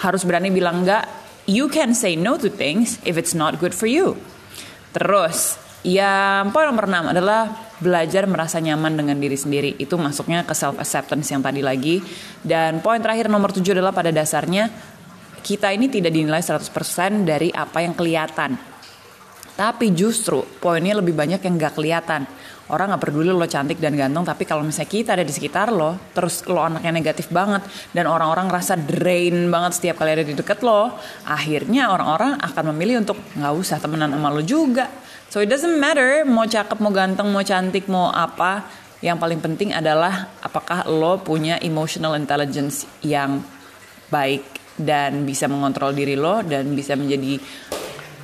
Harus 0.00 0.22
berani 0.26 0.50
bilang 0.50 0.82
enggak. 0.82 1.06
You 1.44 1.68
can 1.68 1.92
say 1.92 2.16
no 2.16 2.40
to 2.40 2.48
things 2.48 2.96
if 3.04 3.20
it's 3.20 3.36
not 3.36 3.60
good 3.60 3.76
for 3.76 3.84
you. 3.84 4.16
Terus, 4.96 5.60
yang 5.84 6.48
poin 6.54 6.64
nomor 6.64 6.88
6 6.88 7.12
adalah 7.12 7.52
belajar 7.76 8.24
merasa 8.24 8.56
nyaman 8.56 8.96
dengan 8.96 9.20
diri 9.20 9.36
sendiri. 9.36 9.76
Itu 9.76 10.00
masuknya 10.00 10.40
ke 10.48 10.56
self 10.56 10.80
acceptance 10.80 11.28
yang 11.28 11.44
tadi 11.44 11.60
lagi. 11.60 12.00
Dan 12.40 12.80
poin 12.80 13.02
terakhir 13.04 13.28
nomor 13.28 13.52
7 13.52 13.60
adalah 13.76 13.92
pada 13.92 14.08
dasarnya 14.08 14.72
kita 15.44 15.76
ini 15.76 15.92
tidak 15.92 16.16
dinilai 16.16 16.40
100% 16.40 17.28
dari 17.28 17.52
apa 17.52 17.84
yang 17.84 17.92
kelihatan. 17.92 18.56
Tapi 19.54 19.92
justru 19.92 20.42
poinnya 20.58 20.98
lebih 20.98 21.12
banyak 21.14 21.38
yang 21.44 21.54
gak 21.60 21.76
kelihatan. 21.78 22.26
Orang 22.64 22.96
gak 22.96 23.04
peduli 23.04 23.28
lo 23.28 23.44
cantik 23.44 23.76
dan 23.76 23.92
ganteng, 23.92 24.24
tapi 24.24 24.48
kalau 24.48 24.64
misalnya 24.64 24.88
kita 24.88 25.10
ada 25.12 25.20
di 25.20 25.28
sekitar 25.36 25.68
lo, 25.68 26.00
terus 26.16 26.48
lo 26.48 26.64
anaknya 26.64 26.96
negatif 26.96 27.28
banget, 27.28 27.60
dan 27.92 28.08
orang-orang 28.08 28.48
rasa 28.48 28.72
drain 28.72 29.52
banget 29.52 29.76
setiap 29.76 30.00
kali 30.00 30.16
ada 30.16 30.24
di 30.24 30.32
deket 30.32 30.64
lo, 30.64 30.96
akhirnya 31.28 31.92
orang-orang 31.92 32.40
akan 32.40 32.72
memilih 32.72 33.04
untuk 33.04 33.20
gak 33.36 33.52
usah 33.52 33.76
temenan 33.76 34.16
sama 34.16 34.32
lo 34.32 34.40
juga. 34.40 34.88
So 35.28 35.44
it 35.44 35.52
doesn't 35.52 35.76
matter 35.76 36.24
mau 36.24 36.48
cakep, 36.48 36.80
mau 36.80 36.88
ganteng, 36.88 37.28
mau 37.28 37.44
cantik, 37.44 37.84
mau 37.84 38.08
apa. 38.08 38.64
Yang 39.04 39.18
paling 39.20 39.40
penting 39.44 39.68
adalah 39.76 40.32
apakah 40.40 40.88
lo 40.88 41.20
punya 41.20 41.60
emotional 41.60 42.16
intelligence 42.16 42.88
yang 43.04 43.44
baik 44.08 44.40
dan 44.80 45.28
bisa 45.28 45.44
mengontrol 45.52 45.92
diri 45.92 46.16
lo 46.16 46.40
dan 46.40 46.72
bisa 46.72 46.96
menjadi 46.96 47.36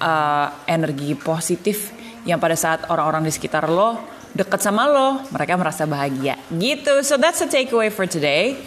uh, 0.00 0.64
energi 0.64 1.12
positif 1.12 1.92
yang 2.24 2.40
pada 2.40 2.56
saat 2.56 2.88
orang-orang 2.88 3.28
di 3.28 3.32
sekitar 3.32 3.68
lo 3.68 4.19
deket 4.34 4.60
sama 4.62 4.86
lo, 4.86 5.22
mereka 5.34 5.58
merasa 5.58 5.84
bahagia. 5.84 6.38
Gitu. 6.50 7.02
So 7.02 7.18
that's 7.18 7.42
the 7.42 7.48
takeaway 7.50 7.90
for 7.90 8.06
today. 8.06 8.58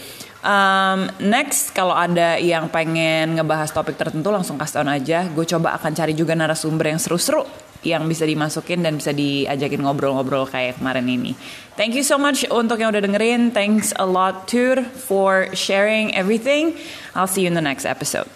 Um, 0.43 1.07
next 1.23 1.71
kalau 1.71 1.95
ada 1.95 2.35
yang 2.35 2.67
pengen 2.67 3.39
ngebahas 3.39 3.71
topik 3.71 3.95
tertentu 3.95 4.27
langsung 4.27 4.59
kasih 4.59 4.83
tau 4.83 4.91
aja. 4.91 5.23
Gue 5.31 5.47
coba 5.47 5.71
akan 5.79 5.91
cari 5.95 6.11
juga 6.11 6.35
narasumber 6.35 6.91
yang 6.91 6.99
seru-seru 6.99 7.47
yang 7.83 8.07
bisa 8.07 8.23
dimasukin 8.23 8.79
dan 8.83 8.95
bisa 8.95 9.11
diajakin 9.11 9.83
ngobrol-ngobrol 9.83 10.47
kayak 10.47 10.79
kemarin 10.79 11.07
ini. 11.07 11.35
Thank 11.75 11.99
you 11.99 12.03
so 12.03 12.15
much 12.15 12.47
untuk 12.47 12.79
yang 12.79 12.95
udah 12.95 13.03
dengerin. 13.03 13.51
Thanks 13.51 13.91
a 13.99 14.07
lot 14.07 14.47
Tur 14.47 14.83
for 14.83 15.51
sharing 15.51 16.15
everything. 16.15 16.75
I'll 17.15 17.29
see 17.29 17.43
you 17.43 17.51
in 17.51 17.55
the 17.55 17.63
next 17.63 17.83
episode. 17.83 18.27